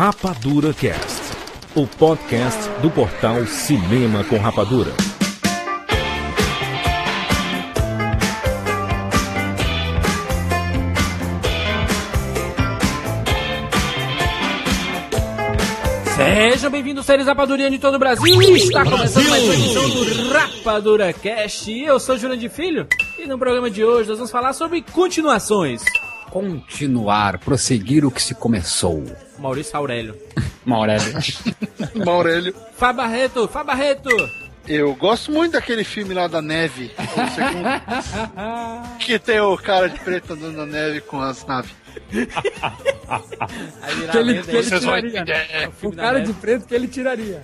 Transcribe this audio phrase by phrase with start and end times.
[0.00, 1.20] Rapadura Cast,
[1.74, 4.90] o podcast do portal Cinema com Rapadura.
[16.16, 18.40] Sejam bem-vindos, seres rapadurianos de todo o Brasil.
[18.56, 21.78] Está começando mais uma edição do Rapadura Cast.
[21.78, 22.88] Eu sou o de Filho
[23.18, 25.82] e no programa de hoje nós vamos falar sobre continuações.
[26.30, 29.04] Continuar, prosseguir o que se começou.
[29.38, 30.16] Maurício Aurélio.
[30.64, 31.12] Maurélio.
[32.04, 32.54] Maurélio.
[32.76, 34.10] Fá Barreto, Fá Barreto.
[34.68, 36.92] Eu gosto muito daquele filme lá da neve.
[39.00, 41.72] que tem o cara de preto andando na neve com as naves.
[42.10, 42.28] Que
[44.18, 45.24] ele, lenda que ele tiraria.
[45.26, 46.32] É, O filme da cara neve.
[46.32, 47.42] de preto que ele tiraria.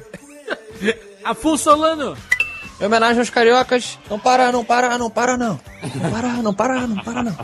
[1.25, 2.17] Afonso Solano.
[2.79, 5.59] Em homenagem aos cariocas, não para, não para, não para não.
[5.95, 7.37] Não para, não para, não para não.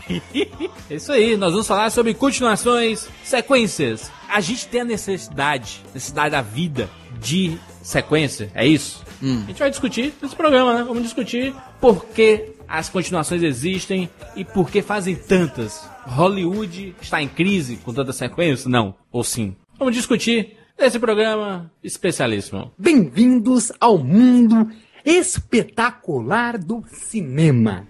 [0.89, 4.11] É isso aí, nós vamos falar sobre continuações, sequências.
[4.29, 6.87] A gente tem a necessidade, necessidade da vida
[7.19, 9.03] de sequência, é isso?
[9.23, 10.83] A gente vai discutir nesse programa, né?
[10.83, 15.89] Vamos discutir por que as continuações existem e por que fazem tantas.
[16.05, 18.69] Hollywood está em crise com tanta sequência?
[18.69, 19.55] Não, ou sim.
[19.79, 22.71] Vamos discutir nesse programa especialíssimo.
[22.77, 24.69] Bem-vindos ao mundo
[25.05, 27.87] espetacular do cinema.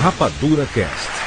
[0.00, 1.23] Rapadura Cast.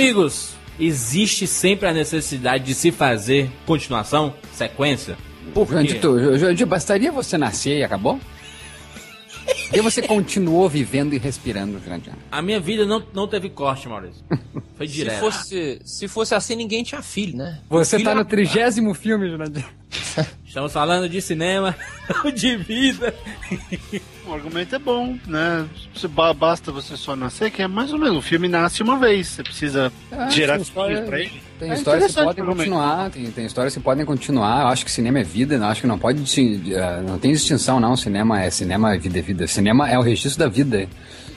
[0.00, 5.16] Amigos, existe sempre a necessidade de se fazer continuação, sequência?
[5.52, 5.74] Por quê?
[5.74, 8.18] Jandito, Jandir, bastaria você nascer e acabou?
[9.72, 12.12] E você continuou vivendo e respirando, Jandir?
[12.30, 14.24] A minha vida não, não teve corte, Maurício.
[14.76, 15.20] Foi Se direto.
[15.20, 17.60] fosse, se fosse assim, ninguém tinha filho, né?
[17.68, 19.64] Você Filho tá no trigésimo filme, Jandir.
[20.46, 21.76] Estamos falando de cinema,
[22.34, 23.14] de vida.
[24.26, 25.66] O argumento é bom, né?
[26.36, 28.16] Basta você só nascer, que é mais ou menos.
[28.18, 29.28] O filme nasce uma vez.
[29.28, 31.42] Você precisa Ah, gerar tem história- filhos pra ele.
[31.58, 34.62] Tem É histórias que podem continuar, tem, tem histórias que podem continuar.
[34.62, 36.22] Eu acho que cinema é vida, não acho que não pode.
[36.72, 37.96] eh, Não tem distinção, não.
[37.96, 39.46] Cinema é cinema, vida é vida.
[39.46, 40.88] Cinema é o registro da vida.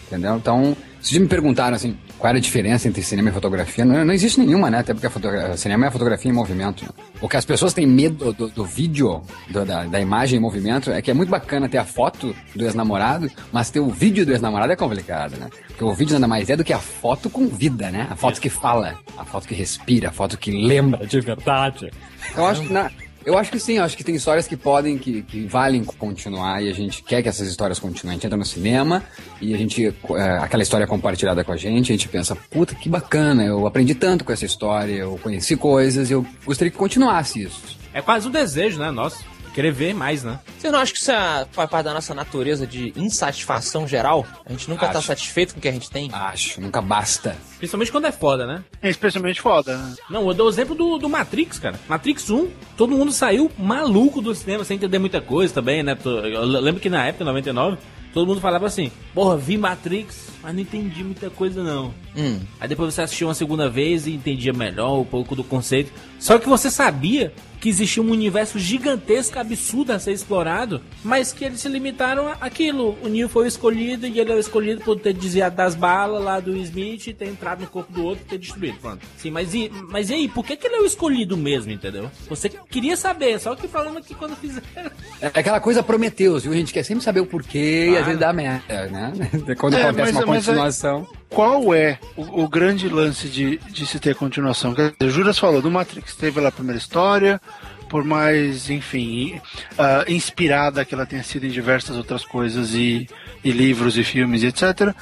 [0.07, 0.35] Entendeu?
[0.37, 4.13] Então, se me perguntaram assim, qual era a diferença entre cinema e fotografia, não, não
[4.13, 4.79] existe nenhuma, né?
[4.79, 6.83] Até porque a fotogra- cinema é a fotografia em movimento.
[6.85, 6.89] né?
[7.21, 10.89] O que as pessoas têm medo do, do vídeo, do- da, da imagem em movimento,
[10.91, 14.31] é que é muito bacana ter a foto do ex-namorado, mas ter o vídeo do
[14.31, 15.49] ex-namorado é complicado, né?
[15.67, 18.07] Porque o vídeo nada mais é do que a foto com vida, né?
[18.09, 21.91] A foto que fala, a foto que respira, a foto que lembra de verdade.
[22.35, 22.89] Eu acho que na-
[23.25, 26.69] Eu acho que sim, acho que tem histórias que podem, que, que valem continuar e
[26.69, 28.13] a gente quer que essas histórias continuem.
[28.13, 29.03] A gente entra no cinema
[29.41, 32.89] e a gente, é, aquela história compartilhada com a gente, a gente pensa, puta, que
[32.89, 37.77] bacana, eu aprendi tanto com essa história, eu conheci coisas, eu gostaria que continuasse isso.
[37.93, 39.32] É quase um desejo, né, nosso?
[39.53, 40.39] Querer ver mais, né?
[40.57, 44.25] Você não acha que isso é, faz parte da nossa natureza de insatisfação geral?
[44.45, 45.07] A gente nunca tá Acho.
[45.07, 46.09] satisfeito com o que a gente tem?
[46.11, 47.37] Acho, nunca basta.
[47.57, 48.63] Principalmente quando é foda, né?
[48.81, 49.95] É especialmente foda, né?
[50.09, 51.79] Não, eu dou o exemplo do, do Matrix, cara.
[51.87, 55.95] Matrix 1, todo mundo saiu maluco do cinema sem entender muita coisa também, né?
[56.03, 57.77] Eu lembro que na época, 99,
[58.13, 61.93] todo mundo falava assim: Porra, vi Matrix, mas não entendi muita coisa não.
[62.15, 62.39] Hum.
[62.59, 65.91] Aí depois você assistiu uma segunda vez e entendia melhor um pouco do conceito.
[66.19, 71.45] Só que você sabia que existia um universo gigantesco, absurdo a ser explorado, mas que
[71.45, 72.97] eles se limitaram a- àquilo.
[73.01, 76.39] O Neo foi escolhido e ele é o escolhido por ter desviado das balas lá
[76.41, 78.77] do Smith, ter entrado no corpo do outro e ter destruído.
[78.79, 79.05] Pronto.
[79.17, 82.11] Sim, mas e, mas e aí, por que, que ele é o escolhido mesmo, entendeu?
[82.27, 84.91] Você queria saber, só que falando aqui quando fizeram.
[85.21, 86.51] É aquela coisa Prometeus, viu?
[86.51, 89.02] A gente quer sempre saber o porquê e às vezes dá merda, né?
[89.57, 91.07] Quando É, acontece mas- uma mas é- continuação.
[91.29, 94.73] Qual é o, o grande lance de, de se ter continuação?
[94.75, 97.41] Quer dizer, o Juras falou do Matrix, teve lá a primeira história,
[97.89, 99.39] por mais, enfim,
[99.77, 103.07] ah, inspirada que ela tenha sido em diversas outras coisas e,
[103.43, 104.93] e livros e filmes e etc.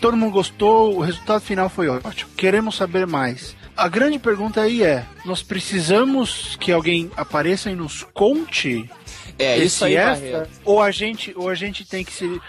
[0.00, 2.30] Todo mundo gostou, o resultado final foi ótimo.
[2.36, 3.54] Queremos saber mais.
[3.76, 8.88] A grande pergunta aí é: nós precisamos que alguém apareça e nos conte
[9.38, 10.24] É, isso aí, esse Barreto.
[10.24, 12.40] extra, ou a gente ou a gente tem que se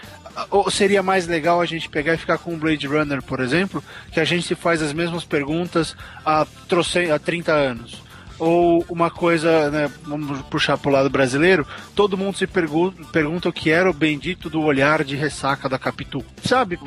[0.50, 3.82] ou seria mais legal a gente pegar e ficar com o Blade Runner, por exemplo,
[4.12, 8.02] que a gente faz as mesmas perguntas há, troce- há 30 anos.
[8.38, 13.52] Ou uma coisa, né, vamos puxar pro lado brasileiro, todo mundo se pergu pergunta o
[13.52, 16.24] que era o bendito do olhar de ressaca da Capitu.
[16.44, 16.78] Sabe,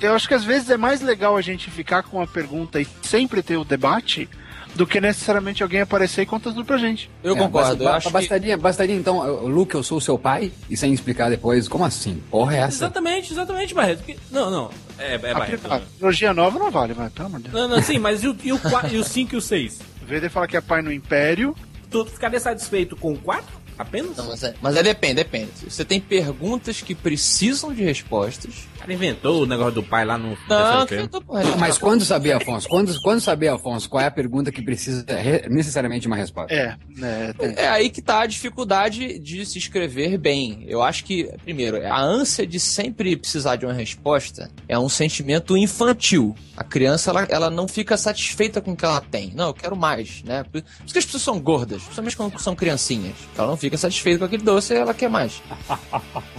[0.00, 2.86] eu acho que às vezes é mais legal a gente ficar com a pergunta e
[3.02, 4.28] sempre ter o debate
[4.74, 7.10] do que necessariamente alguém aparecer e contar tudo pra gente.
[7.22, 7.68] Eu É, concordo.
[7.76, 8.12] basta- eu acho que...
[8.12, 12.22] bastaria, bastaria então, "Ô, Luke, eu sou seu pai, e sem explicar depois, como assim?
[12.30, 12.76] Porra, é essa?
[12.84, 14.02] Exatamente, exatamente, Barreto.
[14.04, 14.70] Que- Não, não.
[14.98, 15.68] É, é A Barreto.
[15.96, 17.54] trilogia nova não vale, mas pelo amor de Deus.
[17.62, 19.80] Não, não, sim, mas e o, e o, 4, e o 5 e o 6?
[20.06, 21.54] Vader fala que é pai no Império.
[21.90, 23.46] Tu ficaria satisfeito com o 4
[23.80, 24.16] apenas?
[24.16, 25.50] Não, mas, é, mas é depende, depende.
[25.68, 28.68] Você tem perguntas que precisam de respostas.
[28.76, 31.42] O cara inventou o negócio do pai lá no Não, que tô porra.
[31.58, 32.66] Mas quando saber, Afonso?
[32.68, 36.54] Quando, quando saber, Afonso, qual é a pergunta que precisa re- necessariamente uma resposta?
[36.54, 40.64] É, né, tem- É aí que tá a dificuldade de se escrever bem.
[40.66, 45.56] Eu acho que, primeiro, a ânsia de sempre precisar de uma resposta é um sentimento
[45.58, 46.34] infantil.
[46.56, 49.32] A criança, ela, ela não fica satisfeita com o que ela tem.
[49.34, 50.42] Não, eu quero mais, né?
[50.44, 53.14] Por isso que as pessoas são gordas, principalmente quando são criancinhas.
[53.36, 55.42] Ela não fica satisfeita com aquele doce e ela quer mais.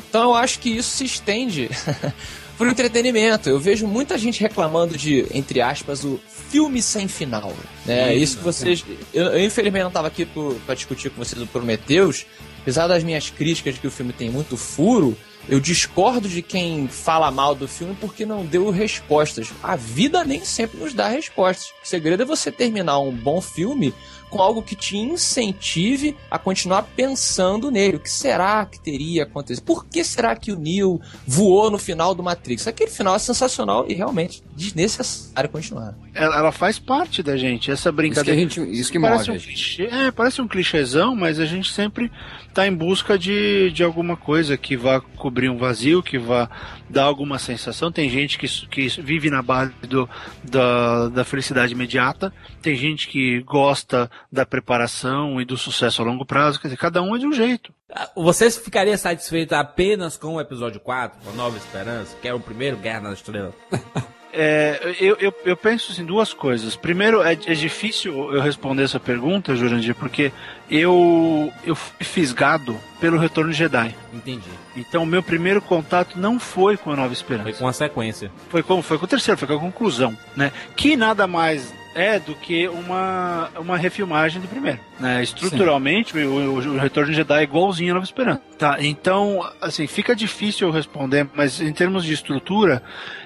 [0.09, 1.69] Então eu acho que isso se estende
[2.57, 3.49] pro entretenimento.
[3.49, 7.53] Eu vejo muita gente reclamando de, entre aspas, o filme sem final.
[7.85, 8.13] Né?
[8.13, 8.83] Isso que vocês.
[9.13, 10.27] Eu, eu, infelizmente não estava aqui
[10.65, 12.25] pra discutir com vocês o Prometheus.
[12.61, 15.17] Apesar das minhas críticas de que o filme tem muito furo,
[15.49, 19.51] eu discordo de quem fala mal do filme porque não deu respostas.
[19.63, 21.73] A vida nem sempre nos dá respostas.
[21.83, 23.93] O segredo é você terminar um bom filme
[24.31, 27.97] com algo que te incentive a continuar pensando nele.
[27.97, 29.63] O que será que teria acontecido?
[29.63, 32.65] Por que será que o Neo voou no final do Matrix?
[32.65, 35.93] Aquele final é sensacional e realmente desnecessário continuar.
[36.13, 38.39] ela, ela faz parte da gente, essa Isso que, a brincadeira.
[38.39, 39.47] gente, isso que parece move um a gente.
[39.47, 42.09] clichê, é, parece um clichêzão, mas a gente sempre
[42.53, 46.49] tá em busca de, de alguma coisa que vá cobrir um vazio, que vá
[46.91, 47.91] dar alguma sensação.
[47.91, 50.07] Tem gente que, que vive na base do,
[50.43, 56.25] da, da felicidade imediata, tem gente que gosta da preparação e do sucesso a longo
[56.25, 57.73] prazo, quer dizer, cada um é de um jeito.
[57.93, 62.39] Ah, Você ficaria satisfeito apenas com o episódio 4, A Nova Esperança, que é o
[62.39, 63.53] primeiro Guerra nas Estrelas?
[64.33, 66.75] É, eu, eu, eu penso assim, duas coisas.
[66.75, 70.31] Primeiro, é, é difícil eu responder essa pergunta, Jurandir, porque
[70.69, 73.95] eu, eu fui fisgado pelo Retorno Jedi.
[74.13, 74.49] Entendi.
[74.75, 77.59] Então, o meu primeiro contato não foi com a Nova Foi Esperança.
[77.59, 78.31] com a sequência.
[78.49, 80.51] Foi com, foi com o terceiro, foi com a conclusão, né?
[80.75, 84.79] Que nada mais é do que uma, uma refilmagem do primeiro.
[84.99, 85.21] Né?
[85.23, 88.41] Estruturalmente, o, o, o Retorno de Jedi é igualzinho a Nova Esperança.
[88.57, 92.81] Tá, então, assim, fica difícil eu responder, mas em termos de estrutura,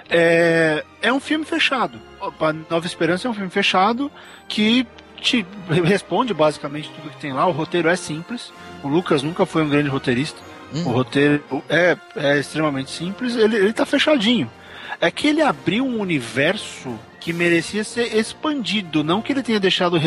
[0.09, 2.00] é, é um filme fechado.
[2.21, 4.12] A Nova Esperança é um filme fechado
[4.47, 4.88] que
[5.21, 5.45] te
[5.83, 7.45] responde basicamente tudo que tem lá.
[7.47, 8.51] O roteiro é simples.
[8.83, 10.39] O Lucas nunca foi um grande roteirista.
[10.85, 14.51] O roteiro é, é extremamente simples, ele, ele tá fechadinho.
[15.00, 19.98] É que ele abriu um universo que merecia ser expandido, não que ele tenha deixado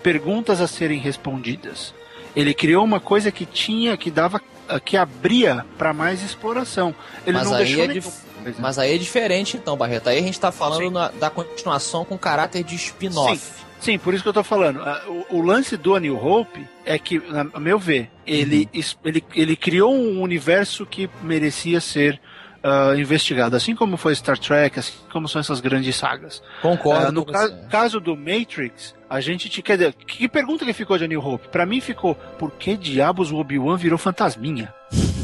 [0.00, 1.92] perguntas a serem respondidas.
[2.36, 4.40] Ele criou uma coisa que tinha, que dava,
[4.84, 6.94] que abria para mais exploração.
[7.26, 10.08] Ele Mas não aí, deixou é nenhum- mas aí é diferente então, Barreto.
[10.08, 13.40] Aí a gente tá falando na- da continuação com caráter de spin-off.
[13.80, 14.80] Sim, por isso que eu tô falando.
[14.82, 17.20] Ah, O, o lance do New Hope é que,
[17.54, 22.20] a meu ver, ele, es- ele, ele criou um universo que merecia ser
[22.66, 26.42] ah, investigado, assim como foi Star Trek, assim como são essas grandes sagas.
[26.62, 27.54] Concordo Ah, no ca- você.
[27.70, 31.24] caso do Matrix, a gente te quer dizer, que pergunta que ficou de A New
[31.24, 31.48] Hope?
[31.48, 34.72] Pra mim ficou, por que diabos o Obi-Wan virou fantasminha?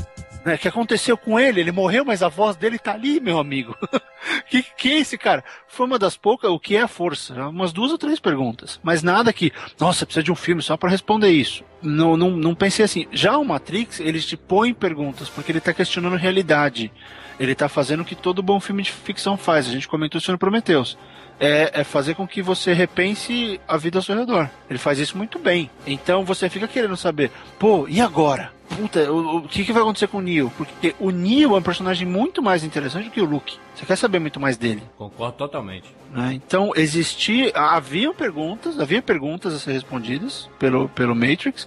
[0.44, 1.60] Né, O que aconteceu com ele?
[1.60, 3.76] Ele morreu, mas a voz dele tá ali, meu amigo.
[4.50, 5.44] que, que é esse cara?
[5.68, 7.32] Foi uma das poucas, o que é a força?
[7.48, 8.80] Umas duas ou três perguntas.
[8.82, 11.62] Mas nada que, nossa, precisa de um filme só pra responder isso.
[11.80, 13.06] Não, não, não pensei assim.
[13.12, 16.90] Já o Matrix, ele te põe perguntas, porque ele tá questionando realidade.
[17.38, 19.66] Ele tá fazendo o que todo bom filme de ficção faz.
[19.68, 20.96] A gente comentou isso no Prometheus.
[21.40, 24.48] É, é fazer com que você repense a vida ao seu redor.
[24.70, 25.68] Ele faz isso muito bem.
[25.86, 28.52] Então você fica querendo saber, pô, e agora?
[28.68, 30.52] Puta, o, o que, que vai acontecer com o Neo?
[30.56, 33.56] Porque o Neo é um personagem muito mais interessante do que o Luke.
[33.74, 34.82] Você quer saber muito mais dele.
[34.96, 35.88] Concordo totalmente.
[36.12, 36.32] né?
[36.32, 41.66] Então, existia, havia perguntas, havia perguntas a ser respondidas pelo, pelo Matrix,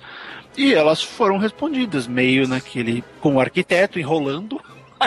[0.58, 4.60] e elas foram respondidas, meio naquele, com o arquiteto enrolando,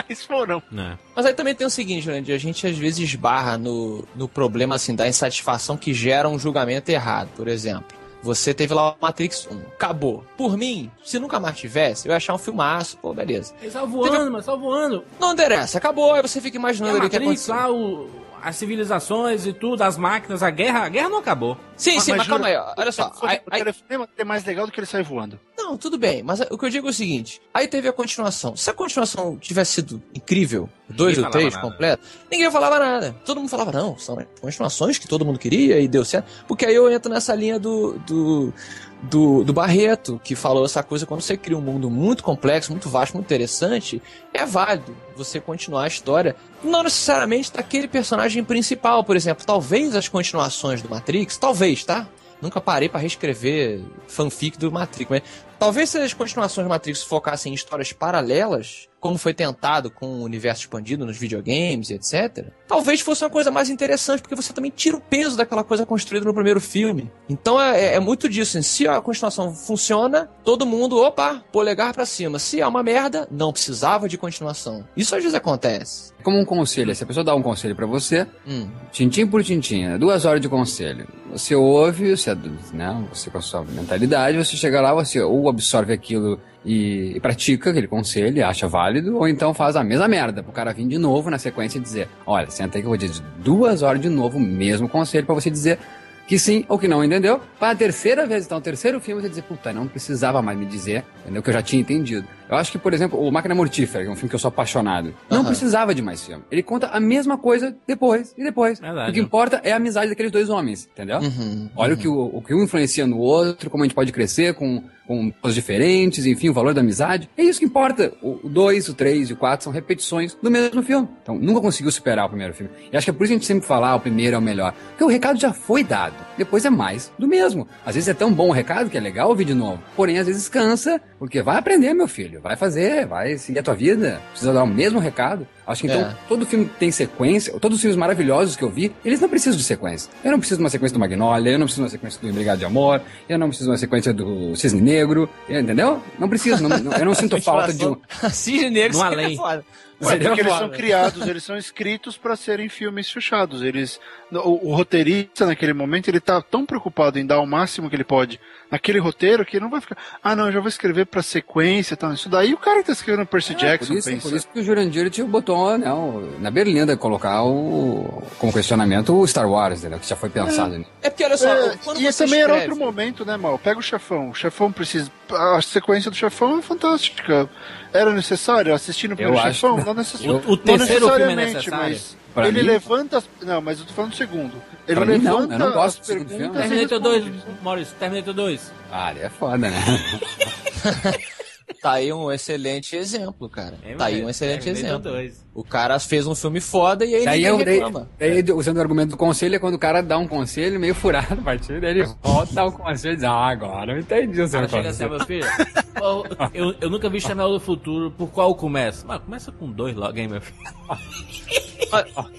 [0.07, 0.61] mas foram.
[0.71, 0.97] Né?
[1.15, 4.75] Mas aí também tem o seguinte, Jurandir, a gente às vezes esbarra no, no problema
[4.75, 7.29] assim da insatisfação que gera um julgamento errado.
[7.35, 10.23] Por exemplo, você teve lá o Matrix 1, acabou.
[10.37, 13.53] Por mim, se nunca mais tivesse, eu ia achar um filmaço, pô, beleza.
[13.61, 15.03] Ele saiu voando, mas saiu voando.
[15.19, 17.55] Não interessa, acabou, aí você fica imaginando a ali o que aconteceu.
[17.55, 18.09] lá, o,
[18.41, 21.57] as civilizações e tudo, as máquinas, a guerra, a guerra não acabou.
[21.75, 23.11] Sim, sim, mas, jura, calma aí, olha só.
[23.21, 25.39] O Aí, aí- telefonema é mais legal do que ele sair voando.
[25.69, 28.55] Não, tudo bem, mas o que eu digo é o seguinte: aí teve a continuação.
[28.55, 31.67] Se a continuação tivesse sido incrível, dois Ninguém ou três, nada.
[31.67, 33.15] completo, ninguém falava nada.
[33.25, 36.27] Todo mundo falava, não, são continuações que todo mundo queria e deu certo.
[36.47, 37.99] Porque aí eu entro nessa linha do.
[37.99, 38.53] do
[39.01, 42.89] do, do Barreto, que falou essa coisa, quando você cria um mundo muito complexo, muito
[42.89, 44.01] vasto, muito interessante,
[44.33, 49.45] é válido você continuar a história, não necessariamente daquele personagem principal, por exemplo.
[49.45, 52.09] Talvez as continuações do Matrix, talvez, tá?
[52.41, 55.21] Nunca parei pra reescrever fanfic do Matrix, mas
[55.59, 60.23] talvez se as continuações do Matrix focassem em histórias paralelas, como foi tentado com o
[60.23, 64.71] universo expandido nos videogames e etc., talvez fosse uma coisa mais interessante, porque você também
[64.75, 67.09] tira o peso daquela coisa construída no primeiro filme.
[67.29, 68.57] Então é, é- é muito disso.
[68.57, 68.63] hein?
[68.63, 72.37] Se a continuação funciona, todo mundo, opa, polegar pra cima.
[72.39, 74.85] Se é uma merda, não precisava de continuação.
[74.97, 76.11] Isso às vezes acontece.
[76.23, 78.67] Como um conselho, se a pessoa dá um conselho pra você, Hum.
[78.91, 79.97] tintim por tintim, né?
[79.97, 81.07] duas horas de conselho.
[81.31, 82.35] Você ouve, você,
[82.73, 87.19] né, você com a sua mentalidade, você chega lá, você ou absorve aquilo e, e
[87.19, 90.87] pratica aquele conselho, e acha válido, ou então faz a mesma merda, pro cara vir
[90.87, 94.01] de novo na sequência e dizer, olha, senta aí que eu vou dizer duas horas
[94.01, 95.79] de novo o mesmo conselho pra você dizer
[96.27, 97.41] que sim ou que não entendeu.
[97.59, 100.65] Para a terceira vez, então, o terceiro filme, você dizer, puta, não precisava mais me
[100.65, 101.41] dizer, entendeu?
[101.41, 102.27] Que eu já tinha entendido.
[102.49, 104.49] Eu acho que, por exemplo, o Máquina Mortífera, que é um filme que eu sou
[104.49, 106.43] apaixonado, não precisava de mais filme.
[106.49, 108.79] Ele conta a mesma coisa depois e depois.
[108.79, 109.11] Verdade.
[109.11, 111.19] O que importa é a amizade daqueles dois homens, entendeu?
[111.19, 111.69] Uhum.
[111.75, 114.55] Olha o, que, o, o que um influencia no outro, como a gente pode crescer
[114.55, 117.29] com, com coisas diferentes, enfim, o valor da amizade.
[117.37, 118.13] É isso que importa.
[118.21, 121.07] O 2, o 3 e o 4 são repetições do mesmo filme.
[121.21, 122.71] Então, nunca conseguiu superar o primeiro filme.
[122.91, 124.39] E acho que é por isso que a gente sempre fala, ah, o primeiro é
[124.39, 124.73] o melhor.
[124.89, 126.13] Porque o recado já foi dado.
[126.37, 127.67] Depois é mais do mesmo.
[127.85, 129.81] Às vezes é tão bom o recado que é legal ouvir de novo.
[129.95, 132.38] Porém, às vezes cansa, porque vai aprender, meu filho.
[132.41, 134.21] Vai fazer, vai seguir a tua vida.
[134.31, 135.47] Precisa dar o mesmo recado.
[135.67, 136.15] Acho que então, É.
[136.27, 139.63] todo filme tem sequência, todos os filmes maravilhosos que eu vi, eles não precisam de
[139.63, 140.09] sequência.
[140.23, 142.27] Eu não preciso de uma sequência do Magnolia, eu não preciso de uma sequência do
[142.27, 146.01] Embrigado de Amor, eu não preciso de uma sequência do Cisne Negro, entendeu?
[146.17, 147.95] Não preciso, não- não- eu não sinto falta de um...
[148.31, 149.37] Cisne Negro No além.
[149.37, 149.63] foda.
[150.01, 153.61] Ué, Seria porque eles são criados, eles são escritos para serem filmes fechados.
[153.61, 153.99] Eles,
[154.31, 158.05] o, o roteirista naquele momento ele tá tão preocupado em dar o máximo que ele
[158.05, 158.39] pode
[158.71, 159.97] naquele roteiro que não vai ficar.
[160.23, 162.13] Ah, não, eu já vou escrever para sequência, e tal.
[162.13, 164.29] Isso daí o cara que tá escrevendo Percy Jackson por, isso, pensa.
[164.29, 169.13] por isso que o Jurandir te botou né, o- na berlinda colocar o, como questionamento
[169.17, 169.99] o Star Wars, entendeu?
[169.99, 170.77] que já foi pensado.
[170.77, 170.85] né?
[171.01, 173.57] É porque, olha só, É, quando e você também era escreve- outro momento, né, Mal?
[173.59, 174.29] Pega o chefão.
[174.29, 175.11] O chefão precisa.
[175.31, 177.49] A sequência do chefão é fantástica.
[177.93, 179.77] Era necessário assistir no primeiro Eu acho- chefão?
[179.83, 180.21] Não, necess...
[180.25, 181.89] O terceiro não filme é necessariamente, necessário?
[181.89, 182.67] mas Pra ele mim?
[182.67, 183.17] levanta.
[183.17, 183.29] As...
[183.41, 184.53] Não, mas eu tô falando do segundo.
[184.87, 186.57] Ele Pra mim, não, levanta eu não gosto do segundo filme.
[186.57, 187.57] Terminator 2, responde.
[187.61, 188.71] Maurício, Terminator 2.
[188.91, 189.71] Ah, ali é foda, né?
[191.81, 193.75] Tá aí um excelente exemplo, cara.
[193.83, 195.11] É, tá aí um excelente Terminator exemplo.
[195.11, 195.45] 2.
[195.53, 198.09] O cara fez um filme foda e aí Daí ninguém eu daí, reclama.
[198.17, 201.33] daí, usando o argumento do conselho, é quando o cara dá um conselho meio furado
[201.33, 204.47] a partir daí ele volta, dá um conselho e diz, ah, agora eu entendi o
[204.47, 205.09] seu Cara, chega assim, conselho.
[205.11, 206.49] meu filho.
[206.53, 209.05] Eu, eu nunca vi Exterminador do Futuro, por qual começa?
[209.05, 210.57] Mano, começa com dois logo, hein, meu filho.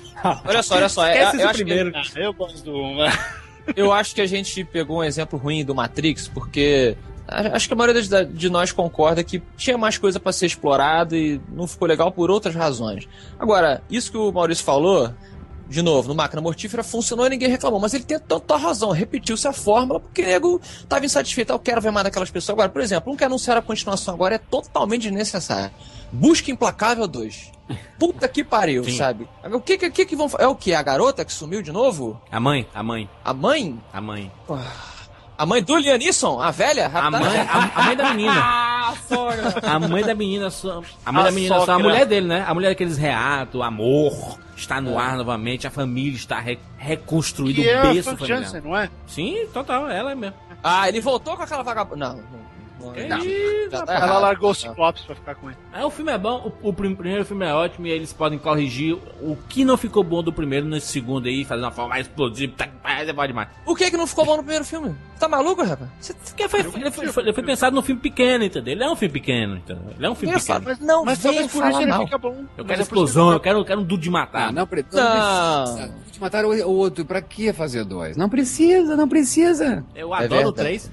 [0.45, 1.07] Olha só, olha só.
[1.07, 1.93] é- Esquece eu, esse acho que, primeiro.
[2.17, 3.11] Eu gosto do um, né?
[3.77, 6.97] eu acho que a gente pegou um exemplo ruim do Matrix, porque
[7.53, 11.17] acho que a maioria de, de nós concorda que tinha mais coisa pra ser explorado
[11.17, 13.09] e não ficou legal por outras razões.
[13.39, 15.13] Agora, isso que o Maurício falou,
[15.69, 19.47] de novo, no Máquina Mortífera funcionou e ninguém reclamou, mas ele tem tanta razão, repetiu-se
[19.47, 22.55] a fórmula porque o nego tava insatisfeito, "Ah, eu quero ver mais daquelas pessoas.
[22.55, 25.71] Agora, por exemplo, um que anunciar a continuação agora é totalmente desnecessário.
[26.13, 27.53] Busca Implacável 2.
[28.01, 28.97] Puta que pariu, Sim.
[28.97, 29.29] sabe?
[29.45, 30.75] O que, que, que vão É o que?
[30.75, 32.21] A garota que sumiu de novo?
[32.33, 33.81] A mãe, a mãe, A mãe?
[33.93, 34.33] a mãe.
[35.41, 36.39] A mãe do Lianisson?
[36.39, 36.91] A velha?
[36.93, 38.35] A mãe, a, a mãe da menina.
[39.63, 40.83] A mãe da menina só.
[41.07, 41.63] A mãe A da menina só.
[41.63, 41.79] A sogra.
[41.83, 42.45] mulher dele, né?
[42.47, 44.39] A mulher daqueles reatos, amor.
[44.57, 48.19] Está no ar novamente, a família está re- reconstruída, Que é o a berço Frank
[48.19, 48.43] familiar.
[48.45, 48.91] Jansen, não é?
[49.07, 50.35] Sim, total, ela é mesmo.
[50.63, 52.09] Ah, ele voltou com aquela vagabunda.
[52.11, 52.23] Não, não,
[52.87, 53.19] não, Que não.
[53.19, 54.23] isso, Já tá Ela errado.
[54.23, 54.55] largou o Não.
[54.55, 55.59] Ciclopes pra ficar com ele.
[55.73, 58.13] É, o filme é bom, o, o prim- primeiro filme é ótimo e aí eles
[58.13, 61.91] podem corrigir o que não ficou bom do primeiro nesse segundo aí, fazer uma forma
[61.91, 63.49] mais explosiva, tá, é bom demais.
[63.67, 64.95] O que que não ficou bom no primeiro filme?
[65.19, 65.91] Tá maluco, rapaz?
[66.01, 68.73] Você Porque foi, ele, foi, foi- ele foi pensado num filme pequeno, entendeu?
[68.73, 69.85] Ele é um filme pequeno, entendeu?
[69.97, 70.77] Ele é um filme Ninguém pequeno.
[70.77, 70.87] fala.
[70.87, 72.29] Não Mas talvez por isso ele fica bom.
[72.57, 74.49] Eu Mas quero é explosão, que eu quero, eu quero um dude de matar.
[74.49, 75.03] Ah, não, pre- Não.
[75.03, 75.95] não precisa.
[76.11, 78.17] Te mataram o o outro, pra que fazer dois?
[78.17, 79.85] Não precisa, não precisa.
[79.95, 80.91] Eu É adoro o verdade.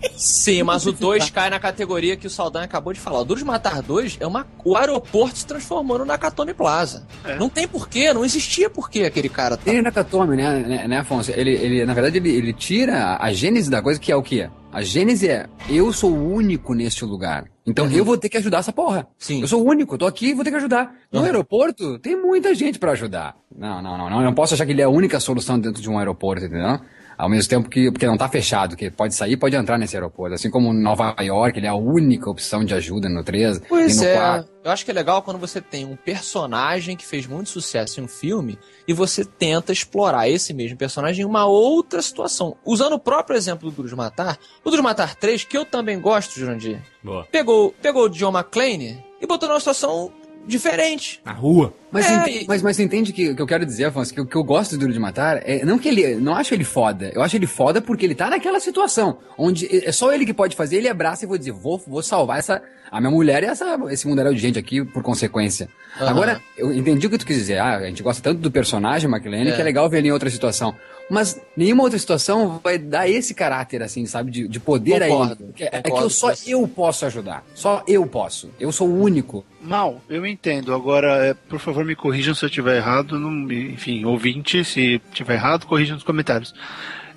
[0.00, 0.12] 3.
[0.16, 3.20] Sim, mas o 2 cai na categoria que o Saldanha acabou de falar.
[3.20, 7.06] O Duro de Matar 2 é uma, o aeroporto se transformando na Nakatomi Plaza.
[7.24, 7.36] É.
[7.36, 9.62] Não tem porquê, não existia porquê aquele cara tá.
[9.70, 11.30] Ele é Nakatomi, né, né, né, Afonso?
[11.32, 14.48] Ele, ele, na verdade, ele, ele tira a gênese da coisa, que é o quê?
[14.70, 17.44] A gênese é, eu sou o único neste lugar.
[17.66, 17.92] Então Uhum.
[17.92, 19.06] eu vou ter que ajudar essa porra.
[19.18, 19.40] Sim.
[19.42, 20.92] Eu sou o único, tô aqui e vou ter que ajudar.
[21.12, 21.24] No Uhum.
[21.26, 23.34] aeroporto, tem muita gente pra ajudar.
[23.56, 24.18] Não, não, não, não.
[24.20, 26.78] Eu não posso achar que ele é a única solução dentro de um aeroporto, entendeu?
[27.18, 30.36] Ao mesmo tempo que, porque não tá fechado, que pode sair pode entrar nesse aeroporto.
[30.36, 33.60] Assim como Nova York, ele é a única opção de ajuda no 3.
[33.68, 34.14] Pois e no é.
[34.14, 34.58] 4.
[34.62, 38.04] Eu acho que é legal quando você tem um personagem que fez muito sucesso em
[38.04, 38.56] um filme
[38.86, 42.56] e você tenta explorar esse mesmo personagem em uma outra situação.
[42.64, 45.64] Usando o próprio exemplo do Duro de Matar, o Duro de Matar 3, que eu
[45.64, 47.26] também gosto, Jurandir, Boa.
[47.32, 50.12] pegou, pegou o John McClane e botou numa situação
[50.48, 51.20] diferente.
[51.24, 51.72] Na rua.
[51.92, 54.12] Mas, É, ente- e- mas, mas você entende que o que eu quero dizer, Afonso,
[54.12, 56.16] que o que eu gosto do Duro de Matar é não que ele.
[56.16, 57.10] Não acho ele foda.
[57.14, 60.56] Eu acho ele foda porque ele tá naquela situação onde é só ele que pode
[60.56, 62.60] fazer, ele abraça e vou dizer, vou, vou salvar essa.
[62.90, 65.68] A minha mulher e essa, esse mundaréu de gente aqui por consequência.
[66.00, 66.08] Aham.
[66.10, 67.58] Agora, eu entendi o que tu quis dizer.
[67.58, 69.52] Ah, a gente gosta tanto do personagem McLean É.
[69.52, 70.74] que é legal ver ele em outra situação.
[71.10, 74.30] Mas nenhuma outra situação vai dar esse caráter, assim, sabe?
[74.30, 75.54] De, de poder Concordo, a ele.
[75.60, 77.44] É, é que concordo eu só eu posso ajudar.
[77.54, 78.50] Só eu posso.
[78.60, 79.44] Eu sou o único.
[79.62, 80.74] Mal, eu entendo.
[80.74, 83.18] Agora, é, por favor, me corrijam se eu estiver errado.
[83.18, 86.54] Não, enfim, ouvinte, se estiver errado, corrijam nos comentários.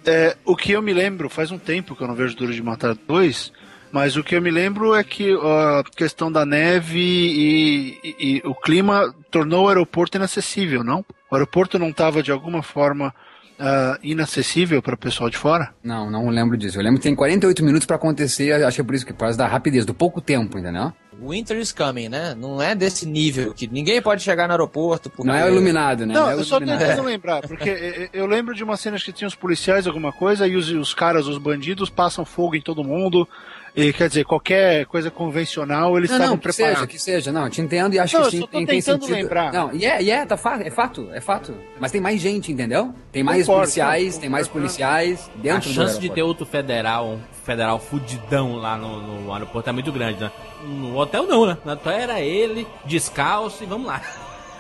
[0.06, 2.64] É, o que eu me lembro, faz um tempo que eu não vejo Duro de
[2.64, 3.52] Matar 2,
[3.92, 8.42] mas o que eu me lembro é que a questão da neve e, e- e
[8.46, 11.06] o clima tornou o aeroporto inacessível, não?
[11.30, 13.14] O aeroporto não estava, de alguma forma,
[13.62, 15.70] ah, inacessível para o pessoal de fora?
[15.84, 16.80] Não, não lembro disso.
[16.80, 19.20] Eu lembro que tem 48 minutos pra acontecer, acho que é por isso que por
[19.20, 20.92] causa da rapidez, do pouco tempo, entendeu?
[21.22, 22.34] Winter is coming, né?
[22.36, 25.12] Não é desse nível que ninguém pode chegar no aeroporto.
[25.12, 25.28] Porque...
[25.28, 26.14] Não é o iluminado, né?
[26.16, 29.28] Não, é o eu só tentando lembrar, porque eu lembro de uma cena que tinha
[29.28, 33.28] os policiais, alguma coisa, e os, os caras, os bandidos, passam fogo em todo mundo.
[33.74, 36.92] E quer dizer, qualquer coisa convencional, eles Não, estavam não, que seja, preparados.
[36.94, 37.32] que seja.
[37.32, 39.16] Não, te entendo e acho Não, que eu sim, só tô tem, tem tentando sentido.
[39.18, 39.54] lembrar.
[39.54, 41.56] Não, e é, e é, tá fa é fato, é fato.
[41.80, 42.94] Mas tem mais gente, entendeu?
[43.14, 44.68] Tem mais Concordo, policiais, não, tem mais concordo.
[44.68, 49.34] policiais A dentro do chance de ter outro federal, um federal fudidão lá no, no
[49.34, 50.32] aeroporto é muito grande, né?
[50.66, 51.58] No hotel não, né?
[51.64, 54.02] No hotel era ele, descalço e vamos lá.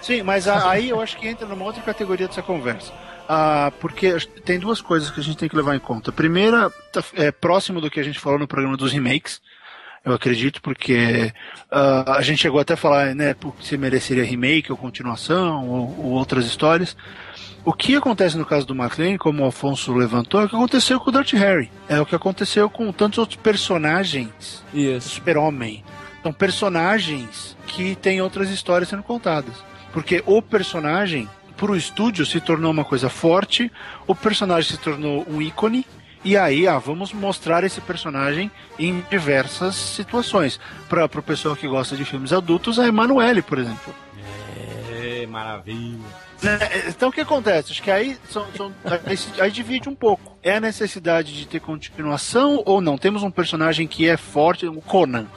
[0.02, 2.92] Sim, mas a- aí eu acho que entra numa outra categoria dessa conversa.
[3.34, 6.10] Ah, porque tem duas coisas que a gente tem que levar em conta.
[6.10, 9.40] A primeira, tá- é próximo do que a gente falou no programa dos remakes.
[10.04, 11.32] Eu acredito, porque
[11.72, 16.12] ah, a gente chegou até a falar né, se mereceria remake ou continuação ou, ou
[16.12, 16.98] outras histórias.
[17.64, 21.00] O que acontece no caso do McLean, como o Afonso levantou, é o que aconteceu
[21.00, 21.72] com o Dirty Harry.
[21.88, 25.08] É o que aconteceu com tantos outros personagens Isso.
[25.08, 25.86] Super-Homem.
[26.22, 29.56] São personagens que têm outras histórias sendo contadas.
[29.94, 31.30] Porque o personagem,
[31.62, 33.72] pro estúdio, se tornou uma coisa forte,
[34.08, 35.86] o personagem se tornou um ícone,
[36.26, 40.60] e aí, ah, vamos mostrar esse personagem em diversas situações.
[40.90, 43.94] Para o pessoal que gosta de filmes adultos, a Emanuele, por exemplo.
[44.92, 46.00] É, maravilha.
[46.42, 46.58] Né,
[46.88, 47.72] Então o que acontece?
[47.72, 48.74] Acho que aí, são, são-
[49.06, 50.36] aí, aí divide um pouco.
[50.42, 52.98] É a necessidade de ter continuação ou não?
[52.98, 55.28] Temos um personagem que é forte, o Conan.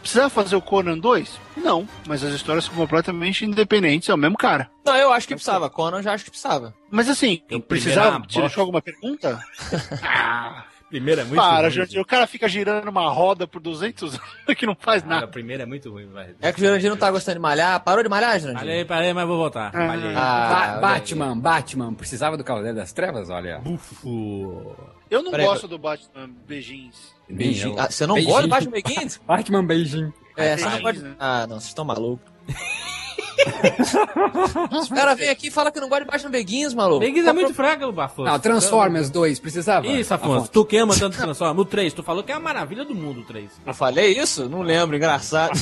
[0.00, 1.38] Precisava fazer o Conan 2?
[1.56, 4.70] Não, mas as histórias são completamente independentes, é o mesmo cara.
[4.84, 5.68] Não, eu acho que precisava.
[5.70, 6.74] Conan eu já acho que precisava.
[6.90, 8.20] Mas assim, Eu precisava.
[8.26, 9.38] Te ah, deixou alguma pergunta?
[10.02, 11.70] ah, Primeiro é muito para, ruim.
[11.70, 12.00] Jandir.
[12.00, 15.26] O cara fica girando uma roda por 200 anos que não faz Cara, nada.
[15.26, 16.34] a primeira é muito ruim, vai.
[16.42, 17.78] É que o Jurandir não tá gostando de malhar.
[17.84, 18.58] Parou de malhar, Jurandir?
[18.60, 19.70] Parei, parei, mas vou voltar.
[19.72, 20.76] Ah.
[20.76, 23.60] Ah, Batman, Batman, precisava do Cavaleiro das Trevas, olha.
[23.60, 24.76] Bufo.
[25.10, 27.14] Eu não Peraí, gosto do Batman Beijins.
[27.28, 27.74] Beijinho.
[27.78, 28.32] Ah, você não Beijinho.
[28.34, 29.20] gosta do Batman Begins?
[29.26, 30.14] Batman beijinho.
[30.36, 31.16] É, você não né?
[31.18, 32.30] Ah, não, vocês estão malucos.
[34.70, 37.00] Os caras vêm aqui e falam que não gosta de Batman Begins, maluco.
[37.00, 38.30] Begins é muito fraco, Afonso.
[38.30, 39.86] Não, Transformers 2, precisava?
[39.86, 40.50] Isso, Afonso.
[40.50, 41.56] Tu que ama tanto Transformers.
[41.56, 43.50] No 3, tu falou que é a maravilha do mundo, o 3.
[43.66, 44.48] Eu falei isso?
[44.48, 45.52] Não lembro, engraçado.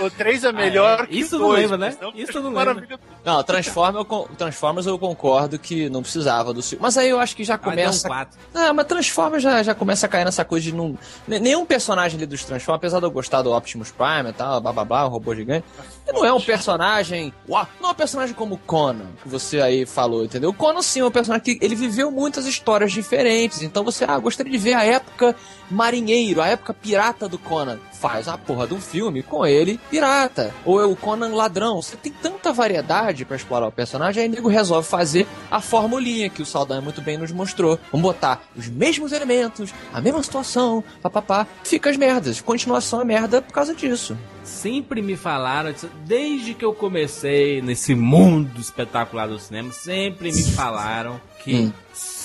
[0.00, 1.06] O 3 é melhor é?
[1.06, 1.96] que Isso o não 2, lembra, né?
[2.00, 6.52] não Isso que não maravilha do- Não, Transformers eu, Transformers eu concordo que não precisava
[6.52, 6.82] do filme.
[6.82, 8.06] Mas aí eu acho que já um começa.
[8.06, 8.38] 4.
[8.54, 10.98] Ah, mas Transformers já, já começa a cair nessa coisa de não.
[11.26, 14.60] ne- Nenhum personagem ali dos Transformers, apesar de eu gostar do Optimus Prime e tal,
[14.60, 15.64] blá blá blá, o robô gigante,
[16.06, 17.32] ele não é um personagem.
[17.48, 20.50] Uau, não é um personagem como o Conan, que você aí falou, entendeu?
[20.50, 23.62] O Conan sim é um personagem que ele viveu muitas histórias diferentes.
[23.62, 25.34] Então você, ah, gostaria de ver a época
[25.70, 27.78] marinheiro, a época pirata do Conan.
[27.92, 30.52] Faz a porra de um filme com ele pirata.
[30.64, 31.80] Ou é o Conan ladrão.
[31.80, 36.30] Você tem tanta variedade pra explorar o personagem, aí o nego resolve fazer a formulinha
[36.30, 37.78] que o Saldanha muito bem nos mostrou.
[37.92, 41.46] Vamos botar os mesmos elementos, a mesma situação, papapá.
[41.62, 42.40] Fica as merdas.
[42.40, 44.16] Continuação é merda por causa disso.
[44.42, 45.74] Sempre me falaram,
[46.06, 51.72] desde que eu comecei nesse mundo espetacular do cinema, sempre me falaram que Hum.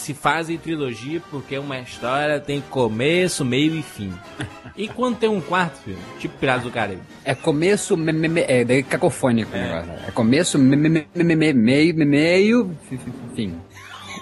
[0.10, 4.12] Se fazem trilogia porque uma história tem começo, meio e fim.
[4.76, 7.02] E quando tem um quarto filme, tipo Piratas do Caribe?
[7.24, 9.91] É começo, me, me, me- é daí cacofônico o negócio.
[10.08, 13.56] É começo, me, me, me, me, me- meio, me- meio, fi- fi- fim.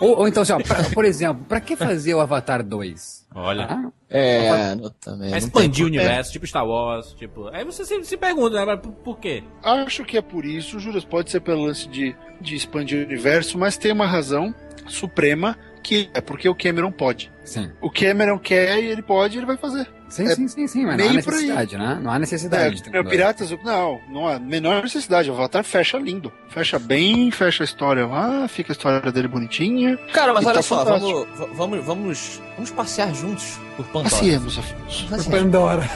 [0.02, 3.26] Ou, ou então, assim, ó, pra- por exemplo, pra que fazer o Avatar 2?
[3.34, 3.68] Olha.
[3.70, 5.36] Ah, É, não, também.
[5.38, 7.48] Expandir o universo, tipo Star Wars, tipo.
[7.50, 8.66] Aí você se, se pergunta, né?
[8.66, 9.42] mas Por, por quê?
[9.64, 13.58] Acho que é por isso, Juras, pode ser pelo lance de, de expandir o universo,
[13.58, 14.54] mas tem uma razão
[14.88, 17.32] suprema que é porque o Cameron pode.
[17.46, 17.72] Sim.
[17.80, 19.88] O Cameron quer e ele pode, ele vai fazer.
[20.10, 22.00] Sim, É sim, sim, sim, mas não há por necessidade, né?
[22.02, 23.04] Não há necessidade é.
[23.04, 25.30] Piratas, não, não há menor necessidade.
[25.32, 26.32] O Avatar fecha lindo.
[26.50, 29.98] Fecha bem, fecha a história lá, fica a história dele bonitinha.
[30.14, 34.10] Cara, mas olha tá só, vamos, vamos, vamos, vamos passear juntos por Pandora.
[34.10, 35.16] Passeemos, Afonso.
[35.16, 35.90] Assim, Pandora.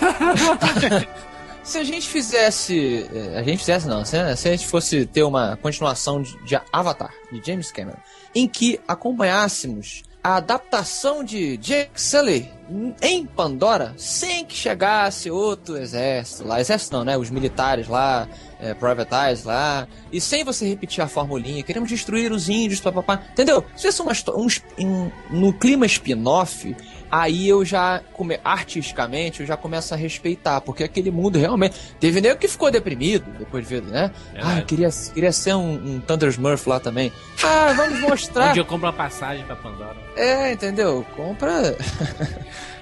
[1.63, 3.07] Se a gente fizesse.
[3.13, 4.03] eh, A gente fizesse, não.
[4.03, 7.97] Se, a gente fosse ter uma continuação de, Avatar, de James Cameron,
[8.33, 12.47] em que acompanhássemos a adaptação de Jake Sully
[13.01, 16.59] em Pandora sem que chegasse outro exército lá.
[16.61, 17.17] Exército não, né?
[17.17, 18.27] Os militares lá,
[18.59, 19.87] é, Private Eyes lá.
[20.11, 23.21] E sem você repetir a formulinha, queremos destruir os índios, papapá.
[23.31, 23.63] Entendeu?
[23.75, 24.47] Se histó- um,
[24.79, 26.75] um- no clima spin-off,
[27.11, 31.75] aí eu já, come, artisticamente, eu já começo a respeitar, porque aquele mundo realmente.
[31.99, 34.11] Teve nego que ficou deprimido depois de ver, né?
[34.33, 34.59] Verdade.
[34.59, 37.11] Ah, queria, queria ser um, um Thunder Smurf lá também.
[37.43, 38.51] Ah, vamos mostrar.
[38.51, 39.97] Onde eu compro uma passagem pra Pandora.
[40.15, 41.05] É, entendeu?
[41.15, 41.75] Compra.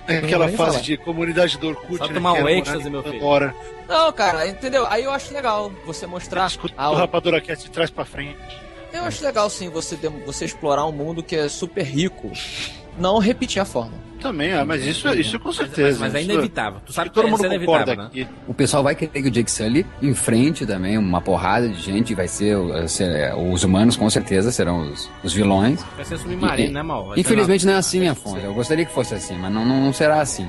[0.09, 0.83] É aquela nem fase falar.
[0.83, 3.17] de comunidade do Orkut, Só né, tomar que um êxtase, meu filho.
[3.17, 3.55] Agora,
[3.87, 4.87] Não, cara, entendeu?
[4.87, 6.47] Aí eu acho legal você mostrar.
[6.47, 8.39] escuta o Rapadura Cast de trás pra frente.
[8.91, 12.31] Eu acho legal sim você, você explorar um mundo que é super rico.
[12.97, 13.93] Não repetir a forma.
[14.19, 15.99] Também, ah, mas isso, isso com Mas, certeza.
[15.99, 16.81] mas é isso- inevitável.
[16.85, 18.05] Tu sabe que todo que mundo é concorda inevitável, né?
[18.07, 18.27] aqui.
[18.47, 22.27] O pessoal vai querer que o Jake Sully enfrente também uma porrada de gente, vai
[22.27, 25.83] ser, uh, ser- os humanos com certeza serão os, os vilões.
[25.95, 27.17] Vai ser submarino, E- né, mal?
[27.17, 28.37] Infelizmente não é assim, Afonso.
[28.37, 30.47] Eu gostaria que fosse assim, mas não, não, não será assim.